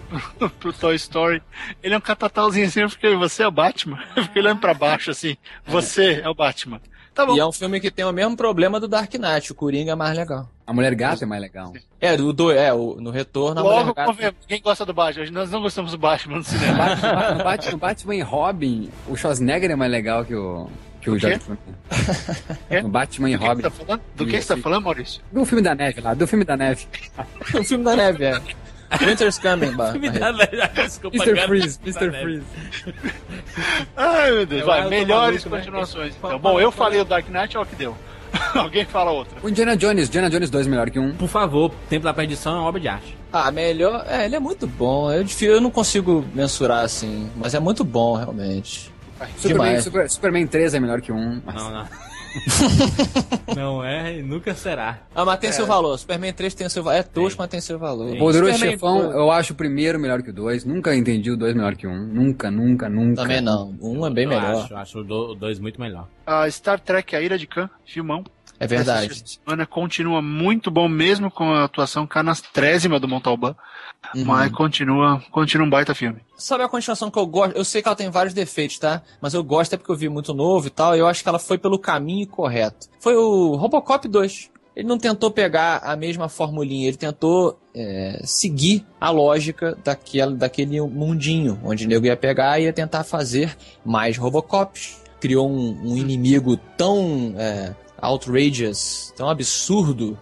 [0.59, 1.43] pro Toy Story.
[1.83, 3.99] Ele é um catatalzinho assim, porque você é o Batman.
[4.17, 5.37] Eu fiquei olhando pra baixo assim.
[5.67, 6.81] Você é o Batman.
[7.15, 7.35] Tá bom.
[7.37, 9.95] E é um filme que tem o mesmo problema do Dark Knight, o Coringa é
[9.97, 10.49] mais legal.
[10.65, 11.73] A Mulher Gata é mais legal.
[12.01, 14.95] É, do, do é, o, no retorno a Logo, Mulher Gata- convenhamos, quem gosta do
[14.95, 15.31] Batman?
[15.33, 16.79] Nós não gostamos do Batman no cinema.
[16.87, 20.71] Batman, Batman, Batman e Robin, o Schwarzenegger é mais legal que o,
[21.01, 21.19] que o?
[21.19, 22.83] George Clooney.
[22.83, 23.63] No Batman e que Robin.
[23.63, 24.01] tá falando?
[24.17, 25.23] Do que você tá falando, Maurício?
[25.33, 26.87] Do filme da neve lá, do filme da neve.
[27.59, 28.41] o filme da neve, é.
[28.99, 30.57] Winter's Coming, ba- Me Barreto.
[30.57, 31.47] dá, desculpa, Mr.
[31.47, 32.11] Freeze, Mr.
[32.11, 32.23] neve.
[32.23, 32.45] Freeze.
[33.97, 34.61] Ai, meu Deus.
[34.63, 35.59] Eu- Vai, melhores maluco, né?
[35.59, 36.17] continuações.
[36.17, 36.53] Fala- Então.
[36.53, 37.97] Bom, eu falei o Dark Knight, olha o que deu.
[38.55, 39.39] Alguém fala outra.
[39.43, 41.13] O Indiana Jones, Indiana Jones 2 melhor que um.
[41.15, 43.17] Por favor, Tempo da Perdição é uma obra de arte.
[43.33, 44.05] Ah, melhor.
[44.09, 45.11] É, ele é muito bom.
[45.13, 48.93] Eu, eu não consigo mensurar assim, mas é muito bom, realmente.
[49.37, 49.81] Superman.
[49.81, 51.41] Super- Superman 3 é melhor que um.
[51.45, 51.87] Mas- Não, não.
[53.57, 55.01] não é e nunca será.
[55.15, 55.99] Ah, mas tem seu valor.
[55.99, 56.99] Superman 3 tem seu valor.
[56.99, 58.15] É tosco, mas tem seu valor.
[58.15, 60.65] O Poderoso Superman Chefão, dois- eu acho o primeiro melhor que o 2.
[60.65, 62.07] Nunca entendi o 2 melhor que um.
[62.07, 63.23] Nunca, nunca, nunca.
[63.23, 63.75] Também não.
[63.81, 64.63] Um é bem eu melhor.
[64.65, 66.07] Acho, acho o do- o dois muito melhor.
[66.27, 68.23] A Star Trek A Ira de Khan, filmão.
[68.59, 69.11] É verdade.
[69.13, 73.57] Essa semana continua muito bom, mesmo com a atuação canastrésima do Montalban.
[74.15, 74.25] Uhum.
[74.25, 76.21] Mas continua, continua um baita filme.
[76.37, 77.57] Sabe a continuação que eu gosto?
[77.57, 79.03] Eu sei que ela tem vários defeitos, tá?
[79.21, 80.97] Mas eu gosto é porque eu vi muito novo e tal.
[80.97, 82.89] E eu acho que ela foi pelo caminho correto.
[82.99, 84.51] Foi o Robocop 2.
[84.75, 90.81] Ele não tentou pegar a mesma formulinha, ele tentou é, seguir a lógica daquela, daquele
[90.81, 95.03] mundinho, onde o nego ia pegar e ia tentar fazer mais Robocops.
[95.21, 100.19] Criou um, um inimigo tão é, outrageous, tão absurdo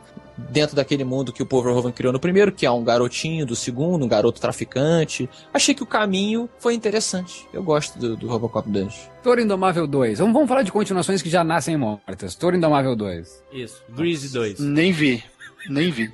[0.51, 3.57] dentro daquele mundo que o Paul Verhoeven criou no primeiro, que é um garotinho do
[3.57, 5.29] segundo, um garoto traficante.
[5.53, 7.47] Achei que o caminho foi interessante.
[7.53, 9.11] Eu gosto do, do Robocop 2.
[9.23, 10.21] Toro Indomável 2.
[10.21, 12.35] Vamos, vamos falar de continuações que já nascem mortas.
[12.37, 13.45] Toro Indomável 2.
[13.53, 13.83] Isso.
[13.89, 14.61] Greasy 2.
[14.61, 15.25] Nem vi.
[15.69, 16.13] Nem vi.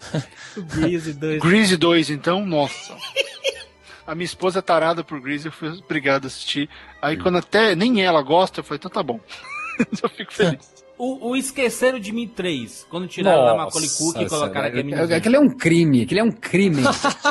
[0.74, 1.42] Greasy 2.
[1.42, 2.96] Greasy 2, então, nossa.
[4.06, 6.68] A minha esposa é tarada por Greasy, eu fui obrigado a assistir.
[7.00, 9.20] Aí quando até nem ela gosta, eu falei, então tá bom.
[10.02, 10.79] eu fico feliz.
[11.02, 12.86] O, o Esqueceram de Mim 3.
[12.90, 15.14] Quando tiraram a Macaulay Culkin e colocaram aquele menino.
[15.14, 16.82] Aquele é um crime, aquele é um crime.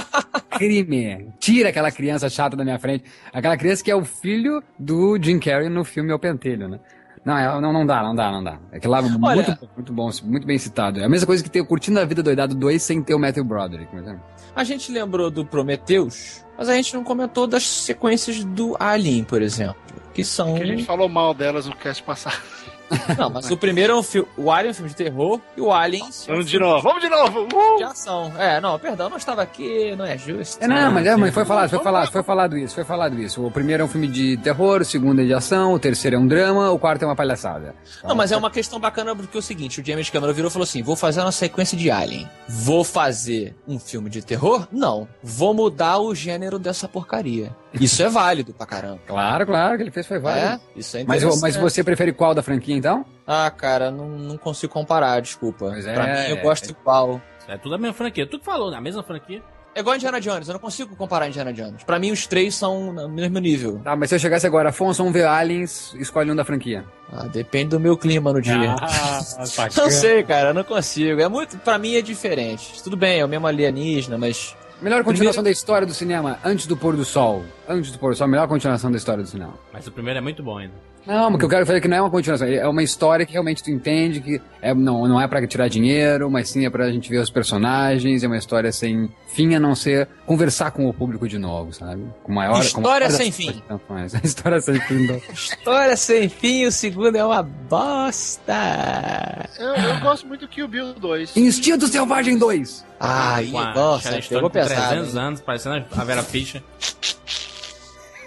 [0.49, 1.27] crime.
[1.39, 3.03] Tira aquela criança chata da minha frente.
[3.31, 6.79] Aquela criança que é o filho do Jim Carrey no filme O Pentelho, né?
[7.23, 8.57] Não, é- não, não dá, não dá, não dá.
[8.71, 10.99] Aquele lá, muito, Olha- bom, muito bom, muito bem citado.
[10.99, 13.19] É a mesma coisa que ter o Curtindo a Vida Doidado 2 sem ter o
[13.19, 13.93] Matthew Broderick.
[13.93, 14.17] mas é.
[14.55, 19.41] A gente lembrou do Prometheus, mas a gente não comentou das sequências do Alien, por
[19.43, 19.75] exemplo.
[20.13, 20.55] Que são.
[20.55, 22.41] Que a gente falou mal delas no cast passado.
[23.17, 24.27] Não, mas o primeiro é um filme.
[24.37, 26.65] O Alien é um filme de terror e o Aliens é um Vamos de filme
[26.65, 27.47] novo, vamos de novo!
[27.53, 27.77] Uh!
[27.77, 28.31] de ação.
[28.37, 30.63] É, não, perdão, não estava aqui, não é justo.
[30.63, 33.45] É, não, mas, é, mas foi falado, foi falado, foi falado isso, foi falado isso.
[33.45, 36.19] O primeiro é um filme de terror, o segundo é de ação, o terceiro é
[36.19, 37.75] um drama, o quarto é uma palhaçada.
[38.03, 40.51] Não, mas é uma questão bacana porque é o seguinte, o James Cameron virou e
[40.53, 42.29] falou assim, vou fazer uma sequência de Alien.
[42.47, 44.67] Vou fazer um filme de terror?
[44.71, 45.07] Não.
[45.23, 47.55] Vou mudar o gênero dessa porcaria.
[47.73, 48.99] Isso é válido pra caramba.
[49.05, 50.47] Claro, claro, que ele fez foi válido.
[50.47, 51.41] É, isso é Mas, interessante.
[51.41, 53.05] mas você prefere qual da franquia, então?
[53.27, 55.69] Ah, cara, não, não consigo comparar, desculpa.
[55.69, 56.41] Pois pra é, mim, eu é.
[56.41, 57.21] gosto igual.
[57.47, 58.25] É tudo a mesma franquia.
[58.25, 58.77] Tu que falou, né?
[58.77, 59.41] A mesma franquia.
[59.75, 61.83] É igual Indiana Jones, eu não consigo comparar Indiana Jones.
[61.83, 63.79] Pra mim, os três são no mesmo nível.
[63.83, 66.83] Tá, mas se eu chegasse agora, Afonso, vamos ver Aliens, escolhe um da franquia.
[67.13, 68.75] Ah, depende do meu clima no dia.
[69.77, 71.21] Não sei, cara, eu não consigo.
[71.21, 72.81] É muito, para mim é diferente.
[72.83, 76.77] Tudo bem, é o mesmo alienígena, mas Melhor continuação da história do cinema, antes do
[76.77, 77.43] pôr do sol.
[77.67, 79.53] Antes do pôr do sol, melhor continuação da história do cinema.
[79.73, 80.73] Mas o primeiro é muito bom ainda.
[81.09, 82.83] Não, mas o que eu quero falar é que não é uma continuação, é uma
[82.83, 86.67] história que realmente tu entende, que é, não, não é pra tirar dinheiro, mas sim
[86.67, 90.69] é pra gente ver os personagens, é uma história sem fim a não ser conversar
[90.69, 92.03] com o público de novo, sabe?
[92.21, 92.53] Com maior...
[92.53, 93.63] com História maior sem fim.
[94.23, 95.07] História sem fim.
[95.07, 95.19] não.
[95.33, 98.53] História sem fim, o segundo é uma bosta.
[99.57, 101.35] Eu, eu gosto muito do Kill Bill 2.
[101.35, 102.85] Instinto Selvagem 2!
[102.99, 104.89] Ai, Com a nossa, pegou com pesado.
[104.89, 105.21] 300 hein?
[105.21, 106.61] anos, parecendo a Vera Fischer.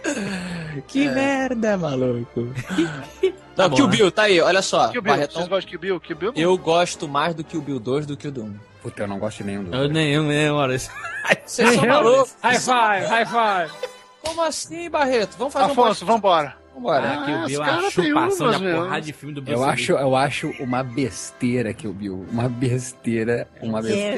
[0.89, 2.49] Que merda, maluco.
[3.55, 3.97] Tá Não, bom, Kill né?
[3.97, 4.89] Bill, tá aí, olha só.
[4.89, 6.01] Kill Bill, Barretão, vocês gostam de Kill Bill?
[6.01, 6.33] Kill Bill?
[6.35, 8.55] eu gosto mais do Kill Bill 2 do que o do 1.
[8.83, 10.91] Puta, eu não gosto de nenhum dos Eu nem, eu nem, olha isso.
[11.45, 12.35] Vocês são malucos?
[12.43, 13.79] High five, high five!
[14.25, 15.37] Como assim, Barreto?
[15.37, 16.57] Vamos fazer um Afonso, vambora.
[16.75, 17.07] Vambora.
[17.07, 18.77] Ah, o os Bill é caras a têm chupação meu.
[18.79, 22.25] porrada de filme do Bruce Eu acho, eu acho uma besteira que o Bill.
[22.33, 24.17] Uma besteira, uma besteira.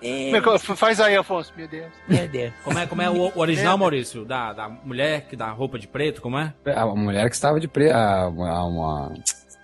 [0.00, 1.52] Bill, Faz aí, Afonso.
[1.56, 1.92] Meu Deus.
[2.08, 2.52] Meu Deus.
[2.64, 4.24] Como é, como é o, o original, Maurício?
[4.24, 6.54] Da, da mulher que dá roupa de preto, como é?
[6.74, 7.94] A mulher que estava de preto.
[7.94, 9.14] A, a, uma,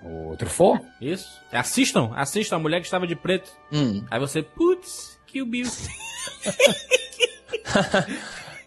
[0.02, 0.84] o Truffaut?
[1.00, 1.40] Isso.
[1.52, 3.50] Assistam, assistam a mulher que estava de preto.
[3.72, 4.04] Hum.
[4.10, 5.66] Aí você, putz, que o Bill.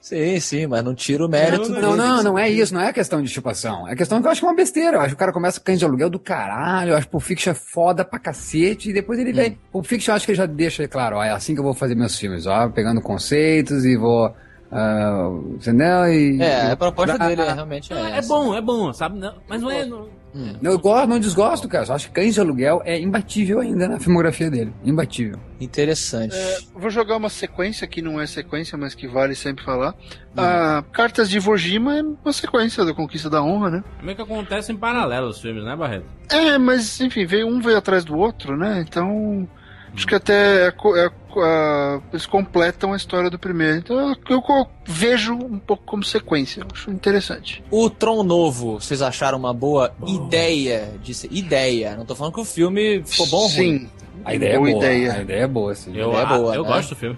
[0.09, 1.69] Sim, sim, mas não tira o mérito.
[1.69, 3.87] Não, não, não é isso, não é questão de chupação.
[3.87, 4.97] É questão que eu acho que é uma besteira.
[4.97, 7.15] Eu acho que o cara começa com cães de aluguel do caralho, eu acho que
[7.15, 9.59] o Fiction é foda pra cacete, e depois ele vem.
[9.71, 11.75] O Fiction eu acho que ele já deixa claro, ó, é assim que eu vou
[11.75, 14.33] fazer meus filmes, ó, pegando conceitos e vou.
[14.71, 16.11] Uh, entendeu?
[16.11, 17.95] E, É, a proposta dele é, realmente é.
[17.95, 18.27] É essa.
[18.27, 19.19] bom, é bom, sabe?
[19.19, 19.85] Não, mas não é.
[19.85, 21.85] Não, Não, eu gosto, não desgosto, cara.
[21.85, 24.73] Eu acho que Cães de Aluguel é imbatível ainda na filmografia dele.
[24.83, 25.39] Imbatível.
[25.59, 26.35] Interessante.
[26.35, 29.95] É, vou jogar uma sequência que não é sequência, mas que vale sempre falar.
[30.37, 33.83] Ah, Cartas de Iwo Jima é uma sequência da Conquista da Honra, né?
[34.01, 36.05] meio que acontece em paralelo os filmes, né, Barreto?
[36.29, 38.85] É, mas enfim, veio um veio atrás do outro, né?
[38.87, 39.47] Então
[39.95, 43.77] acho que até é é ah, eles completam a história do primeiro.
[43.77, 46.65] Então eu, eu vejo um pouco como sequência.
[46.73, 47.63] Acho interessante.
[47.69, 51.31] O Tron novo, vocês acharam uma boa ideia de ser.
[51.31, 51.95] Ideia.
[51.95, 53.79] Não tô falando que o filme ficou bom ou ruim.
[53.79, 53.89] Sim.
[54.25, 54.85] A ideia Boa é boa.
[54.85, 55.13] ideia.
[55.13, 55.95] A ideia é boa, sim.
[55.95, 56.67] Eu, é ah, boa, eu né?
[56.69, 57.17] gosto do filme.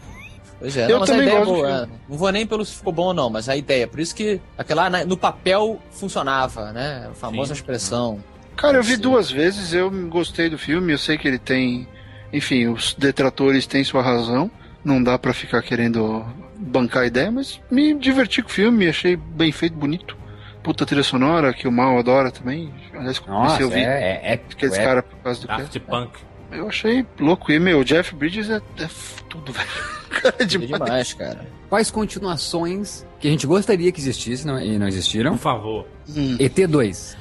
[0.60, 1.68] Pois é, Eu não, mas a também ideia é gosto boa.
[1.68, 1.84] filme.
[1.84, 1.98] é.
[2.10, 3.88] Não vou nem pelo se ficou bom ou não, mas a ideia.
[3.88, 7.08] Por isso que aquela na- no papel funcionava, né?
[7.10, 7.60] A famosa Sim.
[7.62, 8.24] expressão.
[8.56, 11.88] Cara, eu vi duas vezes, eu gostei do filme, eu sei que ele tem.
[12.34, 14.50] Enfim, os detratores têm sua razão.
[14.84, 16.26] Não dá pra ficar querendo
[16.58, 20.18] bancar a ideia, mas me diverti com o filme, achei bem feito, bonito.
[20.64, 22.72] Puta trilha sonora, que o Mal adora também.
[22.94, 23.22] Aliás, Nossa,
[23.58, 24.54] comecei a ouvir é, é épico.
[24.54, 25.80] aqueles é caras por causa do Daft que.
[25.80, 26.12] Punk.
[26.52, 27.52] Eu achei louco.
[27.52, 28.88] E, meu, o Jeff Bridges é, é
[29.30, 29.68] tudo, velho.
[30.10, 30.70] Cara, é É demais.
[30.84, 31.48] demais, cara.
[31.70, 35.32] Quais continuações que a gente gostaria que existissem não- e não existiram?
[35.32, 35.88] Por favor.
[36.10, 36.38] Hum.
[36.38, 37.16] ET2.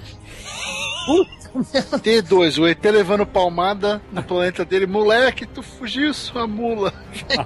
[2.03, 4.87] T2, o ET levando palmada no planeta dele.
[4.87, 6.93] Moleque, tu fugiu, sua mula.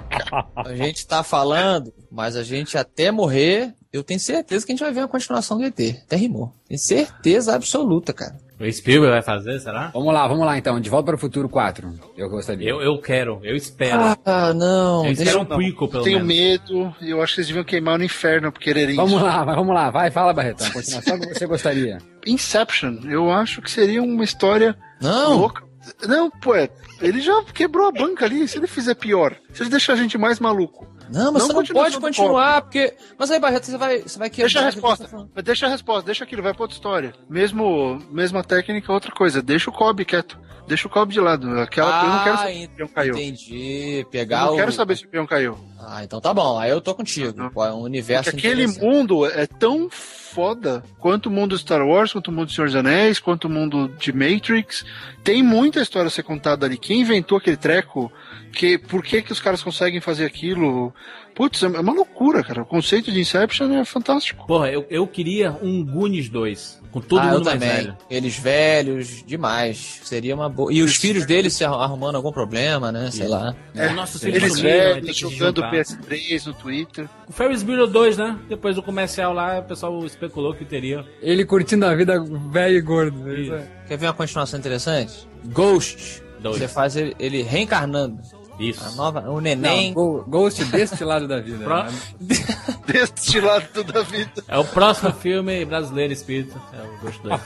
[0.57, 4.83] A gente tá falando, mas a gente até morrer, eu tenho certeza que a gente
[4.85, 5.79] vai ver uma continuação do ET.
[6.05, 6.53] Até rimou.
[6.69, 8.37] Tenho certeza absoluta, cara.
[8.61, 9.89] O Spielberg vai fazer, será?
[9.93, 10.81] Vamos lá, vamos lá então.
[10.81, 11.93] De Volta para o Futuro 4.
[12.17, 12.69] Eu gostaria.
[12.69, 14.17] Eu, eu quero, eu espero.
[14.25, 14.99] Ah, não.
[14.99, 16.71] eu Deixa espero um prequel, pelo Tenho menos.
[16.71, 19.25] medo e eu acho que eles deviam queimar no inferno por quererem Vamos isso.
[19.25, 19.91] lá, vamos lá.
[19.91, 20.71] Vai, fala, Barretão.
[20.71, 21.99] Continuação que você gostaria.
[22.27, 25.37] Inception, eu acho que seria uma história Não.
[25.39, 25.63] louca.
[26.07, 26.69] Não, pô, é,
[27.01, 28.47] ele já quebrou a banca ali.
[28.47, 30.87] Se ele fizer pior, se ele deixar a gente mais maluco.
[31.11, 32.95] Não, mas Não você não pode continuar, porque.
[33.19, 34.45] Mas aí, Barreto, você vai, você vai quebrar.
[34.45, 35.29] Deixa a resposta.
[35.35, 37.15] tá deixa a resposta, deixa aquilo, vai pra outra história.
[37.29, 39.43] Mesmo, mesma técnica, outra coisa.
[39.43, 40.39] Deixa o Kobe quieto.
[40.67, 41.61] Deixa o Kobe de lado.
[41.61, 43.15] Aquela, eu não quero Ah, saber se o peão caiu.
[43.15, 43.99] Entendi.
[44.01, 44.57] Eu Pegar não o.
[44.57, 45.59] quero saber se o peão caiu.
[45.79, 46.59] Ah, então tá bom.
[46.59, 47.51] Aí eu tô contigo.
[47.51, 48.31] Pô, é um universo.
[48.31, 52.67] Porque aquele mundo é tão foda quanto o mundo Star Wars, quanto o mundo Senhor
[52.67, 54.85] dos Anéis, quanto o mundo de Matrix.
[55.23, 56.79] Tem muita história a ser contada ali.
[56.79, 58.11] Quem inventou aquele treco?
[58.55, 60.93] Que, por que, que os caras conseguem fazer aquilo?
[61.35, 62.63] Putz, é uma loucura, cara.
[62.63, 64.47] O conceito de Inception é fantástico.
[64.47, 66.83] Porra, eu, eu queria um Goonies 2.
[66.93, 67.77] Com todo ah, mundo mais também.
[67.77, 67.97] velho.
[68.09, 70.01] Eles velhos, demais.
[70.05, 70.73] Seria uma boa.
[70.73, 73.11] E os filhos deles se arru- arrumando algum problema, né?
[73.11, 73.57] Sei lá.
[73.75, 73.91] É.
[73.91, 75.73] Nossos filhos Eles sumiram, vai ter velhos jogando juntar.
[75.73, 77.09] PS3 no Twitter.
[77.29, 78.39] O Ferris Bueller 2, né?
[78.49, 81.05] Depois do comercial lá, o pessoal especulou que teria.
[81.21, 83.35] Ele curtindo a vida velho e gordo.
[83.35, 83.53] Isso.
[83.89, 85.29] Quer ver uma continuação interessante?
[85.47, 86.23] Ghost.
[86.41, 86.59] Dois.
[86.59, 88.21] Você faz ele, ele reencarnando.
[88.59, 88.97] A Isso.
[88.97, 89.93] nova, o Não, neném.
[89.93, 91.65] Go- Ghost deste lado da vida.
[91.65, 91.91] Pro- né?
[92.87, 94.31] Deste lado da vida.
[94.47, 96.61] É o próximo filme brasileiro espírito.
[96.73, 97.41] É o Ghost 2.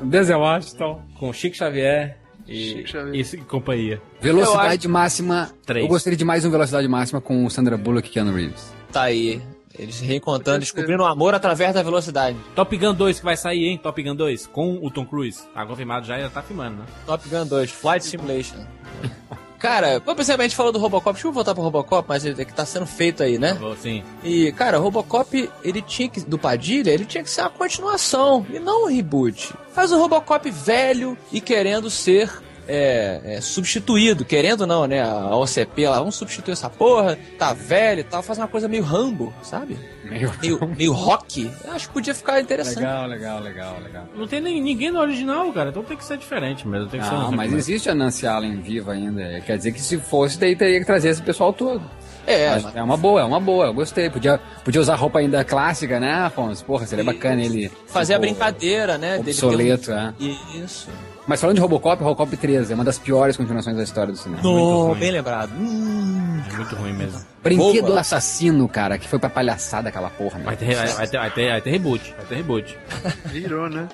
[0.02, 1.02] Denzel Washington.
[1.18, 4.00] Com Chico Xavier e, e companhia.
[4.20, 5.50] Velocidade máxima.
[5.66, 5.84] Três.
[5.84, 8.72] Eu gostaria de mais um Velocidade Máxima com o Sandra Bullock e Keanu Reeves.
[8.92, 9.42] Tá aí.
[9.78, 12.36] Eles reencontrando, descobrindo o amor através da velocidade.
[12.54, 13.78] Top Gun 2 que vai sair, hein?
[13.82, 15.42] Top Gun 2 com o Tom Cruise.
[15.54, 16.84] Tá confirmado já, já tá filmando, né?
[17.06, 18.56] Top Gun 2, Flight Simulation.
[19.62, 22.42] Cara, por exemplo, a gente falou do Robocop, deixa eu voltar pro Robocop, mas ele
[22.42, 23.54] é que tá sendo feito aí, né?
[23.54, 24.02] Vou, Sim.
[24.24, 28.44] E, cara, o Robocop, ele tinha que, do Padilha, ele tinha que ser uma continuação
[28.52, 29.54] e não um reboot.
[29.72, 32.28] Faz o Robocop velho e querendo ser
[32.68, 35.02] é, é, substituído, querendo não, né?
[35.02, 38.82] A OCP lá, vamos substituir essa porra, tá velho e tal, faz uma coisa meio
[38.82, 39.78] Rambo, sabe?
[40.04, 40.32] Meio...
[40.42, 41.50] Meio, meio rock.
[41.64, 42.76] Eu acho que podia ficar interessante.
[42.78, 44.04] Legal, legal, legal, legal.
[44.14, 45.70] Não tem nem, ninguém no original, cara.
[45.70, 46.88] Então tem que ser diferente mesmo.
[46.88, 49.40] Tem que ser Não, um- mas existe a Nancy Allen viva ainda.
[49.46, 51.82] Quer dizer que se fosse, daí teria que trazer esse pessoal todo.
[52.26, 53.66] É, Mas mas- é uma boa, é uma boa.
[53.66, 54.08] Eu gostei.
[54.10, 56.64] Podia, podia usar roupa ainda clássica, né, Afonso?
[56.64, 57.70] Porra, seria bacana ele.
[57.86, 59.18] fazer a tipo, brincadeira, né?
[59.18, 60.14] dele ter um- Obsoleto, é.
[60.62, 60.88] Isso.
[61.26, 64.42] Mas falando de Robocop, Robocop 13 é uma das piores continuações da história do cinema.
[64.42, 65.52] No, bem lembrado.
[65.58, 66.42] Hum.
[66.50, 67.20] É muito ruim mesmo.
[67.42, 68.00] Brinquedo Boa.
[68.00, 70.44] assassino, cara, que foi pra palhaçada aquela porra, né?
[70.44, 72.14] Vai ter, vai, ter, vai ter, vai ter reboot.
[72.16, 72.78] Vai ter reboot.
[73.26, 73.88] Virou, né?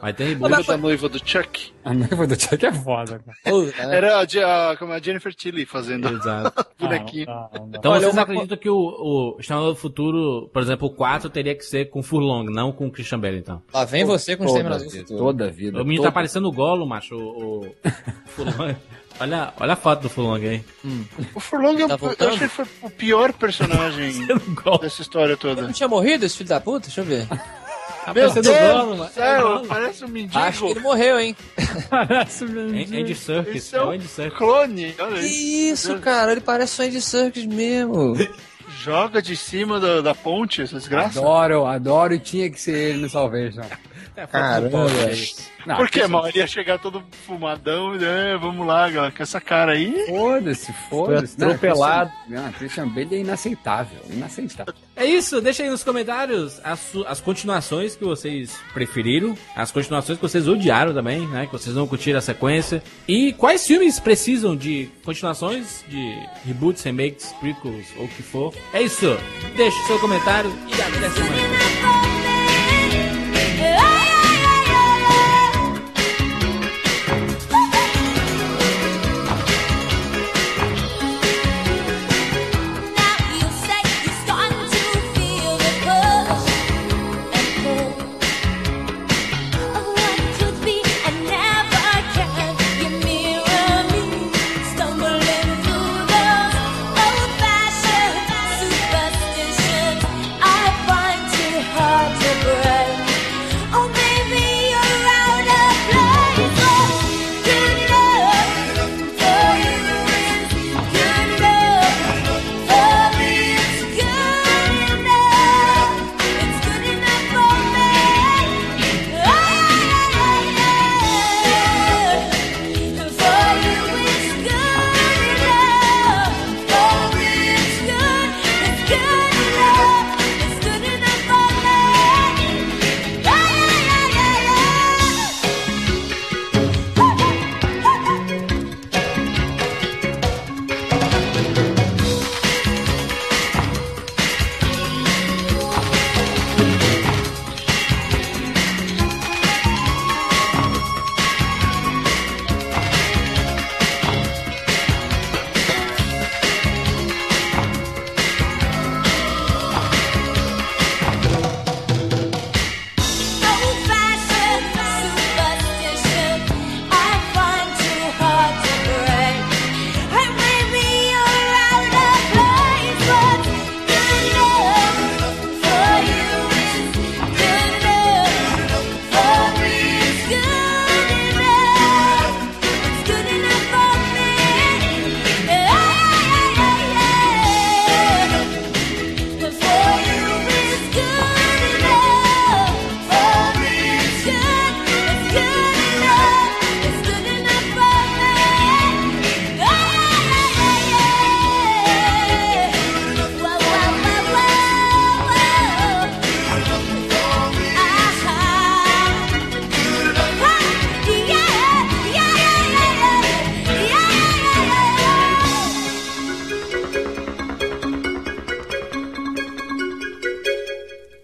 [0.00, 0.66] Vai ter Lembra reboot.
[0.68, 1.72] da noiva do Chuck?
[1.84, 3.56] A noiva do Chuck é foda, cara.
[3.56, 3.96] Né?
[3.96, 6.66] Era a, a, como a Jennifer Tilly fazendo Exato.
[6.78, 7.26] bonequinho.
[7.30, 7.78] Ah, não, não, não.
[7.78, 11.30] Então Olha, vocês uma acreditam que o, o Exterminador do Futuro, por exemplo, o 4
[11.30, 13.62] teria que ser com Furlong, não com o Christian Bale, então.
[13.72, 15.24] Lá vem você com os Toda terminadores do vida, futuro.
[15.24, 15.76] toda a vida.
[15.80, 17.74] O menino toda- tá parecendo o Golo, macho, o, o
[18.26, 18.74] Furlong.
[19.20, 20.64] Olha, olha a foto do Furlong aí.
[21.34, 24.26] O Furlong, Tá eu, eu acho que ele foi o pior personagem
[24.80, 25.62] dessa história Ele toda.
[25.62, 26.86] não tinha morrido, esse filho da puta?
[26.86, 27.26] Deixa eu ver.
[27.26, 28.52] Tá Meu Deus do
[28.96, 29.08] mano.
[29.12, 30.38] céu, parece um mendigo.
[30.38, 31.36] Acho que ele morreu, hein?
[31.90, 32.96] Parece An- mesmo.
[32.98, 34.38] Andy Serkis, é é o um Andy Serkis.
[34.38, 34.94] clone.
[34.98, 35.92] Olha Que isso.
[35.92, 36.32] isso, cara?
[36.32, 38.14] Ele parece o Andy Serkis mesmo.
[38.82, 41.18] Joga de cima da, da ponte, essa desgraça.
[41.18, 43.60] Adoro, adoro e tinha que ser ele no Salvation.
[44.18, 44.86] É Caramba.
[44.86, 45.30] Aí.
[45.64, 46.26] Não, Por que, mal?
[46.26, 50.06] Ele ia chegar todo fumadão e é, vamos lá, galera, com essa cara aí.
[50.08, 51.36] Foda-se, foda-se.
[51.36, 52.10] Atropelado.
[52.26, 54.74] Não, Christian, Bale é inaceitável, inaceitável.
[54.96, 60.22] É isso, deixa aí nos comentários as, as continuações que vocês preferiram, as continuações que
[60.22, 61.46] vocês odiaram também, né?
[61.46, 62.82] Que vocês não curtiram a sequência.
[63.06, 68.52] E quais filmes precisam de continuações, de reboots, remakes, prequels ou o que for.
[68.72, 69.16] É isso,
[69.56, 72.07] deixa o seu comentário e até semana.